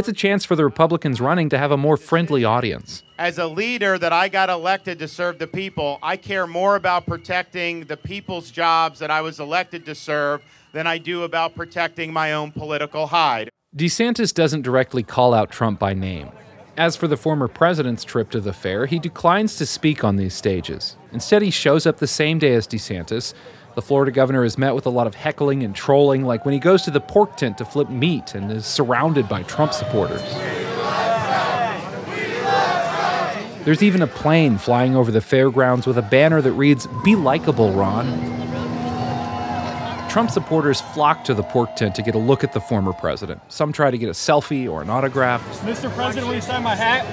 It's 0.01 0.09
a 0.09 0.15
chance 0.15 0.47
for 0.47 0.57
the 0.57 0.65
Republicans 0.65 1.21
running 1.21 1.51
to 1.51 1.59
have 1.59 1.73
a 1.73 1.77
more 1.77 1.99
friendly 1.99 2.43
audience. 2.43 3.03
As 3.19 3.37
a 3.37 3.47
leader 3.47 3.99
that 3.99 4.15
I 4.15 4.31
got 4.31 4.49
elected 4.49 4.99
to 5.01 5.07
serve 5.07 5.39
the 5.39 5.47
people, 5.47 5.99
I 6.03 6.17
care 6.17 6.47
more 6.47 6.77
about 6.77 7.05
protecting 7.05 7.85
the 7.85 7.99
people's 7.99 8.51
jobs 8.51 8.99
that 9.01 9.11
I 9.11 9.21
was 9.21 9.41
elected 9.41 9.85
to 9.85 9.95
serve 9.95 10.41
than 10.73 10.87
I 10.87 10.97
do 10.97 11.25
about 11.25 11.55
protecting 11.55 12.15
my 12.15 12.33
own 12.33 12.51
political 12.51 13.09
hide. 13.09 13.51
DeSantis 13.77 14.33
doesn't 14.33 14.63
directly 14.63 15.03
call 15.03 15.35
out 15.35 15.51
Trump 15.51 15.79
by 15.79 15.93
name. 15.93 16.31
As 16.79 16.97
for 16.97 17.07
the 17.07 17.19
former 17.19 17.47
president's 17.47 18.03
trip 18.03 18.31
to 18.31 18.41
the 18.41 18.55
fair, 18.55 18.87
he 18.87 18.99
declines 18.99 19.57
to 19.57 19.67
speak 19.67 20.03
on 20.03 20.17
these 20.17 20.33
stages. 20.33 20.97
Instead, 21.13 21.43
he 21.43 21.51
shows 21.51 21.85
up 21.85 21.99
the 21.99 22.07
same 22.07 22.39
day 22.39 22.55
as 22.55 22.67
DeSantis. 22.67 23.35
The 23.77 23.83
Florida 23.83 24.11
governor 24.11 24.45
is 24.45 24.59
met 24.59 24.75
with 24.75 24.87
a 24.87 24.91
lot 24.91 25.07
of 25.07 25.15
heckling 25.15 25.63
and 25.63 25.75
trolling, 25.75 26.25
like 26.25 26.45
when 26.45 26.53
he 26.53 26.59
goes 26.59 26.83
to 26.83 26.91
the 26.91 27.01
pork 27.01 27.37
tent 27.37 27.59
to 27.59 27.65
flip 27.65 27.89
meat 27.89 28.35
and 28.35 28.51
is 28.51 28.67
surrounded 28.67 29.29
by 29.29 29.45
Trump 29.45 29.73
supporters. 29.73 30.23
There's 33.65 33.83
even 33.83 34.03
a 34.03 34.07
plane 34.07 34.59
flying 34.59 34.97
over 34.97 35.13
the 35.13 35.21
fairgrounds 35.21 35.87
with 35.87 35.99
a 35.99 36.03
banner 36.03 36.41
that 36.43 36.53
reads, 36.53 36.89
Be 37.05 37.15
likable, 37.15 37.73
Ron. 37.73 38.07
Trump 40.11 40.31
supporters 40.31 40.81
flock 40.81 41.23
to 41.25 41.35
the 41.35 41.45
pork 41.45 41.77
tent 41.77 41.95
to 41.95 42.03
get 42.03 42.17
a 42.17 42.19
look 42.19 42.43
at 42.43 42.53
the 42.53 42.61
former 42.61 42.93
president. 42.93 43.41
Some 43.53 43.73
try 43.73 43.93
to 43.93 43.99
get 43.99 44.09
a 44.09 44.13
selfie 44.13 44.69
or 44.69 44.83
an 44.83 44.91
autograph. 44.91 45.41
Mr. 45.61 45.89
President, 45.95 46.27
will 46.27 46.35
you 46.35 46.41
sign 46.41 46.65
my 46.65 46.75
hat? 46.75 47.07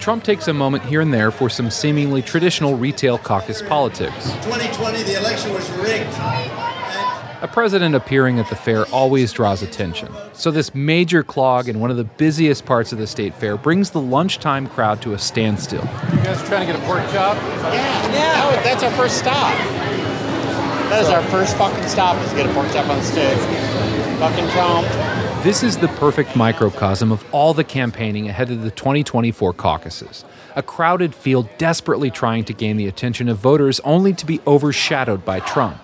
Trump 0.00 0.24
takes 0.24 0.48
a 0.48 0.52
moment 0.52 0.84
here 0.84 1.00
and 1.00 1.12
there 1.12 1.30
for 1.30 1.48
some 1.48 1.70
seemingly 1.70 2.22
traditional 2.22 2.76
retail 2.76 3.18
caucus 3.18 3.62
politics. 3.62 4.24
2020, 4.44 5.02
the 5.02 5.18
election 5.18 5.52
was 5.52 5.70
rigged. 5.72 6.12
A 7.44 7.48
president 7.52 7.94
appearing 7.94 8.38
at 8.38 8.48
the 8.48 8.56
fair 8.56 8.86
always 8.86 9.30
draws 9.30 9.62
attention. 9.62 10.08
So, 10.32 10.50
this 10.50 10.74
major 10.74 11.22
clog 11.22 11.68
in 11.68 11.78
one 11.78 11.90
of 11.90 11.98
the 11.98 12.04
busiest 12.04 12.64
parts 12.64 12.90
of 12.90 12.98
the 12.98 13.06
state 13.06 13.34
fair 13.34 13.58
brings 13.58 13.90
the 13.90 14.00
lunchtime 14.00 14.66
crowd 14.66 15.02
to 15.02 15.12
a 15.12 15.18
standstill. 15.18 15.82
You 15.82 16.22
guys 16.22 16.42
are 16.42 16.46
trying 16.46 16.66
to 16.66 16.72
get 16.72 16.82
a 16.82 16.86
pork 16.86 17.02
chop? 17.12 17.36
Yeah, 17.36 18.12
yeah. 18.12 18.62
that's 18.62 18.82
our 18.82 18.90
first 18.92 19.18
stop. 19.18 19.54
That 20.88 21.02
is 21.02 21.08
our 21.08 21.22
first 21.24 21.56
fucking 21.56 21.86
stop 21.88 22.16
is 22.24 22.32
get 22.32 22.48
a 22.48 22.52
pork 22.54 22.68
chop 22.72 22.88
on 22.88 22.96
the 22.96 23.04
stick. 23.04 23.36
Fucking 24.20 24.48
Trump. 24.50 24.86
This 25.44 25.62
is 25.62 25.76
the 25.76 25.88
perfect 25.88 26.36
microcosm 26.36 27.12
of 27.12 27.22
all 27.30 27.52
the 27.52 27.64
campaigning 27.64 28.30
ahead 28.30 28.50
of 28.50 28.62
the 28.62 28.70
2024 28.70 29.52
caucuses. 29.52 30.24
A 30.56 30.62
crowded 30.62 31.14
field 31.14 31.50
desperately 31.58 32.10
trying 32.10 32.44
to 32.44 32.54
gain 32.54 32.78
the 32.78 32.86
attention 32.86 33.28
of 33.28 33.36
voters 33.36 33.78
only 33.80 34.14
to 34.14 34.24
be 34.24 34.40
overshadowed 34.46 35.22
by 35.22 35.40
Trump. 35.40 35.76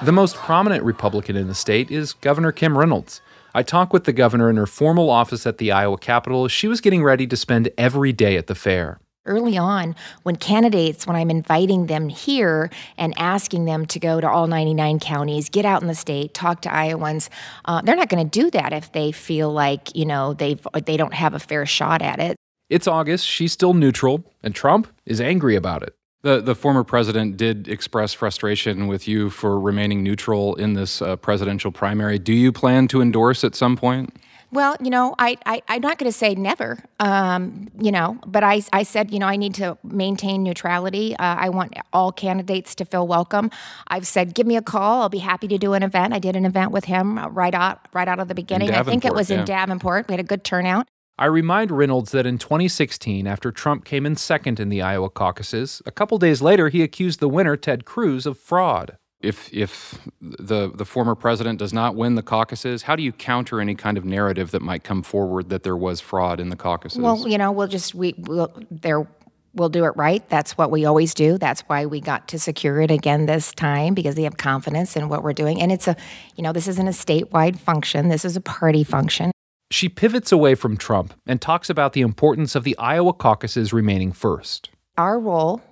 The 0.00 0.10
most 0.10 0.36
prominent 0.36 0.82
Republican 0.84 1.36
in 1.36 1.48
the 1.48 1.54
state 1.54 1.90
is 1.90 2.14
Governor 2.14 2.50
Kim 2.50 2.78
Reynolds. 2.78 3.20
I 3.52 3.62
talked 3.62 3.92
with 3.92 4.04
the 4.04 4.14
governor 4.14 4.48
in 4.48 4.56
her 4.56 4.66
formal 4.66 5.10
office 5.10 5.46
at 5.46 5.58
the 5.58 5.70
Iowa 5.70 5.98
Capitol 5.98 6.46
as 6.46 6.52
she 6.52 6.66
was 6.66 6.80
getting 6.80 7.02
ready 7.02 7.26
to 7.26 7.36
spend 7.36 7.68
every 7.76 8.14
day 8.14 8.38
at 8.38 8.46
the 8.46 8.54
fair. 8.54 9.00
Early 9.24 9.56
on, 9.56 9.94
when 10.24 10.34
candidates, 10.34 11.06
when 11.06 11.14
I'm 11.14 11.30
inviting 11.30 11.86
them 11.86 12.08
here 12.08 12.70
and 12.98 13.14
asking 13.16 13.66
them 13.66 13.86
to 13.86 14.00
go 14.00 14.20
to 14.20 14.28
all 14.28 14.48
99 14.48 14.98
counties, 14.98 15.48
get 15.48 15.64
out 15.64 15.80
in 15.80 15.86
the 15.86 15.94
state, 15.94 16.34
talk 16.34 16.62
to 16.62 16.74
Iowans, 16.74 17.30
uh, 17.66 17.82
they're 17.82 17.94
not 17.94 18.08
going 18.08 18.28
to 18.28 18.40
do 18.40 18.50
that 18.50 18.72
if 18.72 18.90
they 18.90 19.12
feel 19.12 19.52
like 19.52 19.94
you 19.94 20.04
know 20.04 20.34
they 20.34 20.56
they 20.86 20.96
don't 20.96 21.14
have 21.14 21.34
a 21.34 21.38
fair 21.38 21.64
shot 21.66 22.02
at 22.02 22.18
it. 22.18 22.36
It's 22.68 22.88
August. 22.88 23.24
She's 23.24 23.52
still 23.52 23.74
neutral, 23.74 24.24
and 24.42 24.56
Trump 24.56 24.88
is 25.06 25.20
angry 25.20 25.54
about 25.54 25.84
it. 25.84 25.94
The 26.22 26.40
the 26.40 26.56
former 26.56 26.82
president 26.82 27.36
did 27.36 27.68
express 27.68 28.12
frustration 28.12 28.88
with 28.88 29.06
you 29.06 29.30
for 29.30 29.60
remaining 29.60 30.02
neutral 30.02 30.56
in 30.56 30.74
this 30.74 31.00
uh, 31.00 31.14
presidential 31.14 31.70
primary. 31.70 32.18
Do 32.18 32.32
you 32.32 32.50
plan 32.50 32.88
to 32.88 33.00
endorse 33.00 33.44
at 33.44 33.54
some 33.54 33.76
point? 33.76 34.16
Well, 34.52 34.76
you 34.80 34.90
know, 34.90 35.14
I, 35.18 35.38
I 35.46 35.62
I'm 35.68 35.80
not 35.80 35.98
going 35.98 36.12
to 36.12 36.16
say 36.16 36.34
never, 36.34 36.78
um, 37.00 37.68
you 37.80 37.90
know, 37.90 38.18
but 38.26 38.44
I 38.44 38.62
I 38.72 38.82
said 38.82 39.10
you 39.10 39.18
know 39.18 39.26
I 39.26 39.36
need 39.36 39.54
to 39.54 39.78
maintain 39.82 40.42
neutrality. 40.42 41.16
Uh, 41.16 41.36
I 41.38 41.48
want 41.48 41.74
all 41.92 42.12
candidates 42.12 42.74
to 42.76 42.84
feel 42.84 43.06
welcome. 43.06 43.50
I've 43.88 44.06
said 44.06 44.34
give 44.34 44.46
me 44.46 44.56
a 44.56 44.62
call. 44.62 45.02
I'll 45.02 45.08
be 45.08 45.18
happy 45.18 45.48
to 45.48 45.58
do 45.58 45.72
an 45.72 45.82
event. 45.82 46.12
I 46.12 46.18
did 46.18 46.36
an 46.36 46.44
event 46.44 46.70
with 46.70 46.84
him 46.84 47.18
right 47.34 47.54
out 47.54 47.80
right 47.94 48.06
out 48.06 48.20
of 48.20 48.28
the 48.28 48.34
beginning. 48.34 48.70
I 48.70 48.82
think 48.82 49.04
it 49.04 49.14
was 49.14 49.30
in. 49.30 49.44
Davenport. 49.44 50.06
We 50.08 50.12
had 50.12 50.20
a 50.20 50.24
good 50.24 50.44
turnout. 50.44 50.86
I 51.18 51.26
remind 51.26 51.70
Reynolds 51.70 52.10
that 52.12 52.26
in 52.26 52.38
2016, 52.38 53.26
after 53.26 53.52
Trump 53.52 53.84
came 53.84 54.06
in 54.06 54.16
second 54.16 54.58
in 54.58 54.70
the 54.70 54.80
Iowa 54.80 55.10
caucuses, 55.10 55.82
a 55.84 55.90
couple 55.90 56.18
days 56.18 56.40
later 56.40 56.68
he 56.68 56.82
accused 56.82 57.20
the 57.20 57.28
winner, 57.28 57.56
Ted 57.56 57.84
Cruz, 57.84 58.24
of 58.24 58.38
fraud. 58.38 58.96
If 59.22 59.52
if 59.52 59.98
the 60.20 60.70
the 60.74 60.84
former 60.84 61.14
president 61.14 61.58
does 61.58 61.72
not 61.72 61.94
win 61.94 62.16
the 62.16 62.22
caucuses, 62.22 62.82
how 62.82 62.96
do 62.96 63.02
you 63.02 63.12
counter 63.12 63.60
any 63.60 63.74
kind 63.74 63.96
of 63.96 64.04
narrative 64.04 64.50
that 64.50 64.62
might 64.62 64.84
come 64.84 65.02
forward 65.02 65.48
that 65.50 65.62
there 65.62 65.76
was 65.76 66.00
fraud 66.00 66.40
in 66.40 66.48
the 66.48 66.56
caucuses? 66.56 66.98
Well, 66.98 67.28
you 67.28 67.38
know, 67.38 67.52
we'll 67.52 67.68
just 67.68 67.94
we 67.94 68.14
we'll, 68.18 68.52
there 68.70 69.06
we'll 69.54 69.68
do 69.68 69.84
it 69.84 69.96
right. 69.96 70.26
That's 70.28 70.56
what 70.56 70.70
we 70.70 70.84
always 70.84 71.14
do. 71.14 71.38
That's 71.38 71.62
why 71.62 71.86
we 71.86 72.00
got 72.00 72.28
to 72.28 72.38
secure 72.38 72.80
it 72.80 72.90
again 72.90 73.26
this 73.26 73.52
time 73.52 73.94
because 73.94 74.14
they 74.14 74.22
have 74.22 74.36
confidence 74.36 74.96
in 74.96 75.08
what 75.08 75.22
we're 75.22 75.32
doing. 75.32 75.60
And 75.60 75.70
it's 75.70 75.88
a, 75.88 75.96
you 76.36 76.42
know, 76.42 76.52
this 76.52 76.68
isn't 76.68 76.86
a 76.86 76.92
statewide 76.92 77.58
function. 77.58 78.08
This 78.08 78.24
is 78.24 78.36
a 78.36 78.40
party 78.40 78.84
function. 78.84 79.30
She 79.70 79.88
pivots 79.88 80.32
away 80.32 80.54
from 80.54 80.76
Trump 80.76 81.14
and 81.26 81.40
talks 81.40 81.70
about 81.70 81.94
the 81.94 82.02
importance 82.02 82.54
of 82.54 82.64
the 82.64 82.76
Iowa 82.78 83.12
caucuses 83.12 83.72
remaining 83.72 84.12
first. 84.12 84.68
Our 84.98 85.18
role 85.18 85.62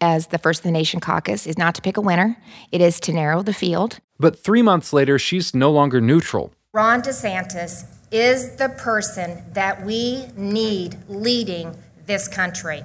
as 0.00 0.28
the 0.28 0.38
First 0.38 0.60
of 0.60 0.64
the 0.64 0.70
Nation 0.70 1.00
caucus 1.00 1.46
is 1.46 1.58
not 1.58 1.74
to 1.74 1.82
pick 1.82 1.96
a 1.96 2.00
winner, 2.00 2.36
it 2.72 2.80
is 2.80 3.00
to 3.00 3.12
narrow 3.12 3.42
the 3.42 3.52
field. 3.52 4.00
But 4.18 4.38
three 4.38 4.62
months 4.62 4.92
later, 4.92 5.18
she's 5.18 5.54
no 5.54 5.70
longer 5.70 6.00
neutral. 6.00 6.52
Ron 6.72 7.02
DeSantis 7.02 7.86
is 8.10 8.56
the 8.56 8.68
person 8.70 9.42
that 9.52 9.84
we 9.84 10.26
need 10.36 10.96
leading 11.08 11.76
this 12.06 12.28
country. 12.28 12.82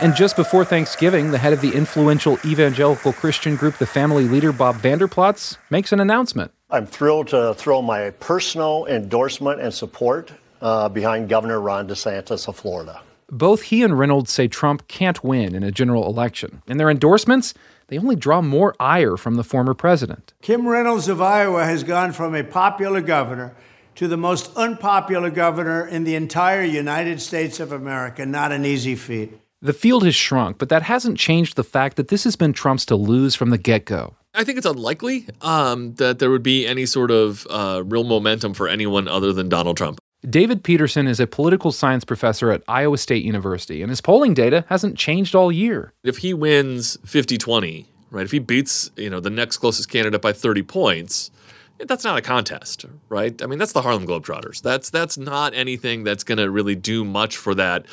And 0.00 0.14
just 0.14 0.36
before 0.36 0.64
Thanksgiving, 0.64 1.30
the 1.30 1.38
head 1.38 1.52
of 1.52 1.60
the 1.60 1.72
influential 1.72 2.38
evangelical 2.44 3.12
Christian 3.12 3.56
group, 3.56 3.76
the 3.76 3.86
Family 3.86 4.26
Leader, 4.26 4.52
Bob 4.52 4.76
Vander 4.76 5.06
Plaats, 5.06 5.58
makes 5.70 5.92
an 5.92 6.00
announcement. 6.00 6.52
I'm 6.70 6.86
thrilled 6.86 7.28
to 7.28 7.54
throw 7.54 7.82
my 7.82 8.10
personal 8.10 8.86
endorsement 8.86 9.60
and 9.60 9.72
support 9.72 10.32
uh, 10.60 10.88
behind 10.88 11.28
Governor 11.28 11.60
Ron 11.60 11.86
DeSantis 11.86 12.48
of 12.48 12.56
Florida. 12.56 13.00
Both 13.32 13.62
he 13.62 13.82
and 13.82 13.98
Reynolds 13.98 14.30
say 14.30 14.46
Trump 14.46 14.86
can't 14.88 15.24
win 15.24 15.54
in 15.54 15.62
a 15.62 15.70
general 15.70 16.06
election. 16.06 16.62
In 16.66 16.76
their 16.76 16.90
endorsements, 16.90 17.54
they 17.86 17.96
only 17.96 18.14
draw 18.14 18.42
more 18.42 18.74
ire 18.78 19.16
from 19.16 19.36
the 19.36 19.42
former 19.42 19.72
president. 19.72 20.34
Kim 20.42 20.68
Reynolds 20.68 21.08
of 21.08 21.22
Iowa 21.22 21.64
has 21.64 21.82
gone 21.82 22.12
from 22.12 22.34
a 22.34 22.44
popular 22.44 23.00
governor 23.00 23.56
to 23.94 24.06
the 24.06 24.18
most 24.18 24.54
unpopular 24.54 25.30
governor 25.30 25.86
in 25.86 26.04
the 26.04 26.14
entire 26.14 26.62
United 26.62 27.22
States 27.22 27.58
of 27.58 27.72
America. 27.72 28.26
Not 28.26 28.52
an 28.52 28.66
easy 28.66 28.94
feat. 28.94 29.32
The 29.62 29.72
field 29.72 30.04
has 30.04 30.14
shrunk, 30.14 30.58
but 30.58 30.68
that 30.68 30.82
hasn't 30.82 31.18
changed 31.18 31.56
the 31.56 31.64
fact 31.64 31.96
that 31.96 32.08
this 32.08 32.24
has 32.24 32.36
been 32.36 32.52
Trump's 32.52 32.84
to 32.86 32.96
lose 32.96 33.34
from 33.34 33.48
the 33.48 33.58
get 33.58 33.86
go. 33.86 34.14
I 34.34 34.44
think 34.44 34.58
it's 34.58 34.66
unlikely 34.66 35.26
um, 35.40 35.94
that 35.94 36.18
there 36.18 36.30
would 36.30 36.42
be 36.42 36.66
any 36.66 36.84
sort 36.84 37.10
of 37.10 37.46
uh, 37.48 37.82
real 37.86 38.04
momentum 38.04 38.52
for 38.52 38.68
anyone 38.68 39.08
other 39.08 39.32
than 39.32 39.48
Donald 39.48 39.78
Trump. 39.78 40.00
David 40.28 40.62
Peterson 40.62 41.08
is 41.08 41.18
a 41.18 41.26
political 41.26 41.72
science 41.72 42.04
professor 42.04 42.52
at 42.52 42.62
Iowa 42.68 42.96
State 42.96 43.24
University, 43.24 43.82
and 43.82 43.90
his 43.90 44.00
polling 44.00 44.34
data 44.34 44.64
hasn't 44.68 44.96
changed 44.96 45.34
all 45.34 45.50
year. 45.50 45.92
If 46.04 46.18
he 46.18 46.32
wins 46.32 46.96
50 47.04 47.38
20, 47.38 47.88
right, 48.10 48.24
if 48.24 48.30
he 48.30 48.38
beats 48.38 48.92
you 48.96 49.10
know 49.10 49.18
the 49.18 49.30
next 49.30 49.56
closest 49.56 49.88
candidate 49.88 50.22
by 50.22 50.32
30 50.32 50.62
points, 50.62 51.32
that's 51.78 52.04
not 52.04 52.16
a 52.16 52.22
contest, 52.22 52.84
right? 53.08 53.40
I 53.42 53.46
mean, 53.46 53.58
that's 53.58 53.72
the 53.72 53.82
Harlem 53.82 54.06
Globetrotters. 54.06 54.62
That's 54.62 54.90
that's 54.90 55.18
not 55.18 55.54
anything 55.54 56.04
that's 56.04 56.22
going 56.22 56.38
to 56.38 56.50
really 56.50 56.76
do 56.76 57.04
much 57.04 57.36
for 57.36 57.54
that 57.56 57.86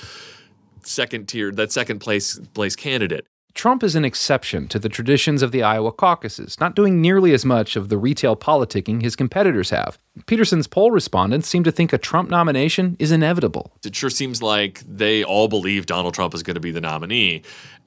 second 0.83 1.27
tier, 1.27 1.51
that 1.53 1.71
second 1.71 1.97
place 1.97 2.39
place 2.53 2.75
candidate. 2.75 3.25
Trump 3.59 3.83
is 3.83 3.93
an 3.93 4.05
exception 4.05 4.69
to 4.69 4.79
the 4.79 4.87
traditions 4.87 5.41
of 5.41 5.51
the 5.51 5.63
Iowa 5.63 5.91
caucuses, 5.91 6.57
not 6.61 6.77
doing 6.77 7.01
nearly 7.01 7.33
as 7.33 7.43
much 7.43 7.75
of 7.75 7.89
the 7.89 7.97
retail 7.97 8.37
politicking 8.37 9.01
his 9.01 9.17
competitors 9.17 9.69
have. 9.69 9.99
Peterson's 10.27 10.65
poll 10.65 10.91
respondents 10.91 11.49
seem 11.49 11.65
to 11.65 11.71
think 11.73 11.91
a 11.91 11.97
Trump 11.97 12.29
nomination 12.29 12.95
is 12.99 13.11
inevitable. 13.11 13.73
It 13.83 13.93
sure 13.93 14.09
seems 14.09 14.41
like 14.41 14.81
they 14.87 15.25
all 15.25 15.49
believe 15.49 15.87
Donald 15.87 16.13
Trump 16.13 16.33
is 16.33 16.41
going 16.41 16.53
to 16.53 16.61
be 16.61 16.71
the 16.71 16.79
nominee. 16.79 17.41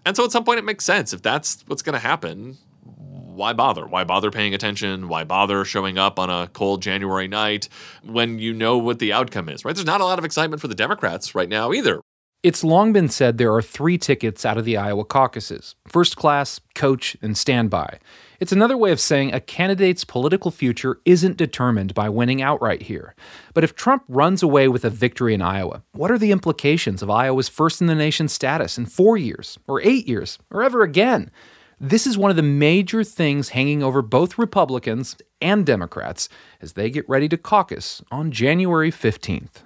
And 0.05 0.15
so 0.15 0.27
at 0.27 0.31
some 0.31 0.45
point 0.45 0.59
it 0.59 0.67
makes 0.67 0.85
sense. 0.85 1.15
If 1.15 1.23
that's 1.23 1.65
what's 1.67 1.81
going 1.81 1.95
to 1.95 2.07
happen, 2.07 2.59
why 2.85 3.55
bother? 3.55 3.87
Why 3.87 4.05
bother 4.05 4.31
paying 4.31 4.53
attention? 4.53 5.09
Why 5.09 5.25
bother 5.25 5.65
showing 5.65 5.97
up 5.97 6.19
on 6.19 6.29
a 6.29 6.49
cold 6.49 6.83
January 6.83 7.29
night 7.29 7.71
when 8.05 8.39
you 8.39 8.53
know 8.53 8.77
what 8.77 8.99
the 8.99 9.15
outcome 9.15 9.49
is, 9.49 9.65
right? 9.65 9.75
There's 9.75 9.87
not 9.87 10.03
a 10.03 10.05
lot 10.05 10.19
of 10.19 10.27
excitement 10.27 10.61
for 10.61 10.69
the 10.69 10.75
Democrats 10.75 11.35
right 11.35 11.49
now 11.49 11.73
either. 11.73 12.03
It's 12.43 12.65
long 12.65 12.93
been 12.93 13.09
said 13.09 13.39
there 13.39 13.55
are 13.55 13.63
three 13.63 13.97
tickets 13.97 14.45
out 14.45 14.59
of 14.59 14.65
the 14.65 14.77
Iowa 14.77 15.05
caucuses 15.05 15.77
first 15.87 16.17
class, 16.17 16.61
coach, 16.75 17.17
and 17.23 17.39
standby. 17.39 18.01
It's 18.41 18.51
another 18.51 18.77
way 18.77 18.91
of 18.91 18.99
saying 18.99 19.33
a 19.33 19.39
candidate's 19.39 20.05
political 20.05 20.51
future 20.51 20.99
isn't 21.05 21.37
determined 21.37 21.95
by 21.95 22.09
winning 22.09 22.43
outright 22.43 22.83
here. 22.83 23.15
But 23.55 23.63
if 23.63 23.77
Trump 23.77 24.03
runs 24.09 24.43
away 24.43 24.67
with 24.67 24.85
a 24.85 24.91
victory 24.91 25.35
in 25.35 25.41
Iowa, 25.41 25.85
what 25.93 26.11
are 26.11 26.19
the 26.19 26.33
implications 26.33 27.01
of 27.01 27.11
Iowa's 27.11 27.49
first 27.49 27.81
in 27.81 27.87
the 27.87 27.95
nation 27.95 28.27
status 28.27 28.77
in 28.77 28.87
four 28.87 29.17
years, 29.17 29.61
or 29.69 29.81
eight 29.81 30.09
years, 30.09 30.41
or 30.51 30.65
ever 30.65 30.83
again? 30.83 31.31
This 31.79 32.09
is 32.09 32.19
one 32.19 32.31
of 32.31 32.37
the 32.37 32.43
major 32.43 33.05
things 33.05 33.51
hanging 33.51 33.85
over 33.85 34.03
both 34.03 34.37
Republicans 34.37 35.17
and 35.41 35.65
Democrats 35.65 36.29
as 36.61 36.73
they 36.73 36.91
get 36.91 37.09
ready 37.09 37.29
to 37.29 37.37
caucus 37.37 38.03
on 38.11 38.33
January 38.33 38.91
15th. 38.91 39.63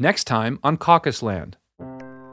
Next 0.00 0.24
time 0.24 0.58
on 0.64 0.78
Caucus 0.78 1.22
Land. 1.22 1.58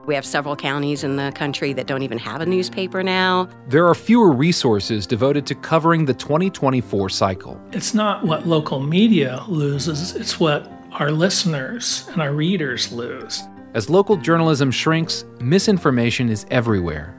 We 0.05 0.15
have 0.15 0.25
several 0.25 0.55
counties 0.55 1.03
in 1.03 1.17
the 1.17 1.33
country 1.35 1.73
that 1.73 1.85
don't 1.85 2.01
even 2.01 2.17
have 2.17 2.39
a 2.39 2.45
newspaper 2.45 3.03
now. 3.03 3.49
There 3.67 3.85
are 3.85 3.93
fewer 3.93 4.31
resources 4.31 5.05
devoted 5.05 5.45
to 5.47 5.55
covering 5.55 6.05
the 6.05 6.13
2024 6.13 7.09
cycle. 7.09 7.61
It's 7.73 7.93
not 7.93 8.25
what 8.25 8.47
local 8.47 8.79
media 8.79 9.43
loses, 9.49 10.15
it's 10.15 10.39
what 10.39 10.71
our 10.93 11.11
listeners 11.11 12.07
and 12.13 12.21
our 12.21 12.31
readers 12.31 12.93
lose. 12.93 13.43
As 13.73 13.89
local 13.89 14.15
journalism 14.15 14.71
shrinks, 14.71 15.25
misinformation 15.41 16.29
is 16.29 16.45
everywhere. 16.49 17.16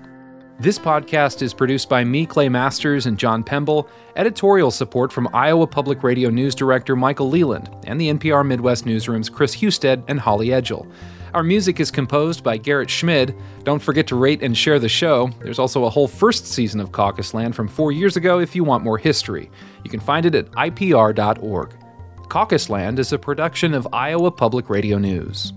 This 0.61 0.77
podcast 0.77 1.40
is 1.40 1.55
produced 1.55 1.88
by 1.88 2.03
me, 2.03 2.27
Clay 2.27 2.49
Masters, 2.49 3.07
and 3.07 3.16
John 3.16 3.44
Pemble. 3.44 3.88
Editorial 4.16 4.73
support 4.73 5.12
from 5.12 5.29
Iowa 5.33 5.68
Public 5.68 6.03
Radio 6.03 6.31
News 6.31 6.53
Director 6.53 6.97
Michael 6.97 7.31
Leland 7.31 7.71
and 7.87 8.01
the 8.01 8.12
NPR 8.12 8.44
Midwest 8.44 8.85
Newsroom's 8.85 9.29
Chris 9.29 9.55
Husted 9.55 10.03
and 10.09 10.18
Holly 10.18 10.49
Edgell. 10.49 10.90
Our 11.33 11.44
music 11.44 11.79
is 11.79 11.92
composed 11.92 12.42
by 12.42 12.57
Garrett 12.57 12.90
Schmid. 12.90 13.37
Don't 13.62 13.81
forget 13.81 14.09
to 14.09 14.16
rate 14.16 14.42
and 14.42 14.57
share 14.57 14.81
the 14.81 14.88
show. 14.88 15.31
There's 15.44 15.61
also 15.61 15.85
a 15.85 15.90
whole 15.90 16.09
first 16.09 16.49
season 16.49 16.81
of 16.81 16.90
Caucus 16.90 17.35
Land 17.35 17.55
from 17.55 17.68
four 17.68 17.92
years 17.92 18.16
ago 18.16 18.40
if 18.40 18.57
you 18.57 18.64
want 18.64 18.83
more 18.83 18.99
history. 18.99 19.53
You 19.85 19.90
can 19.90 20.01
find 20.01 20.27
it 20.27 20.35
at 20.35 20.51
ipr.org. 20.51 21.77
Caucus 22.29 22.68
Land 22.68 22.99
is 22.99 23.12
a 23.12 23.18
production 23.18 23.75
of 23.75 23.87
Iowa 23.92 24.33
Public 24.33 24.68
Radio 24.68 24.99
News. 24.99 25.53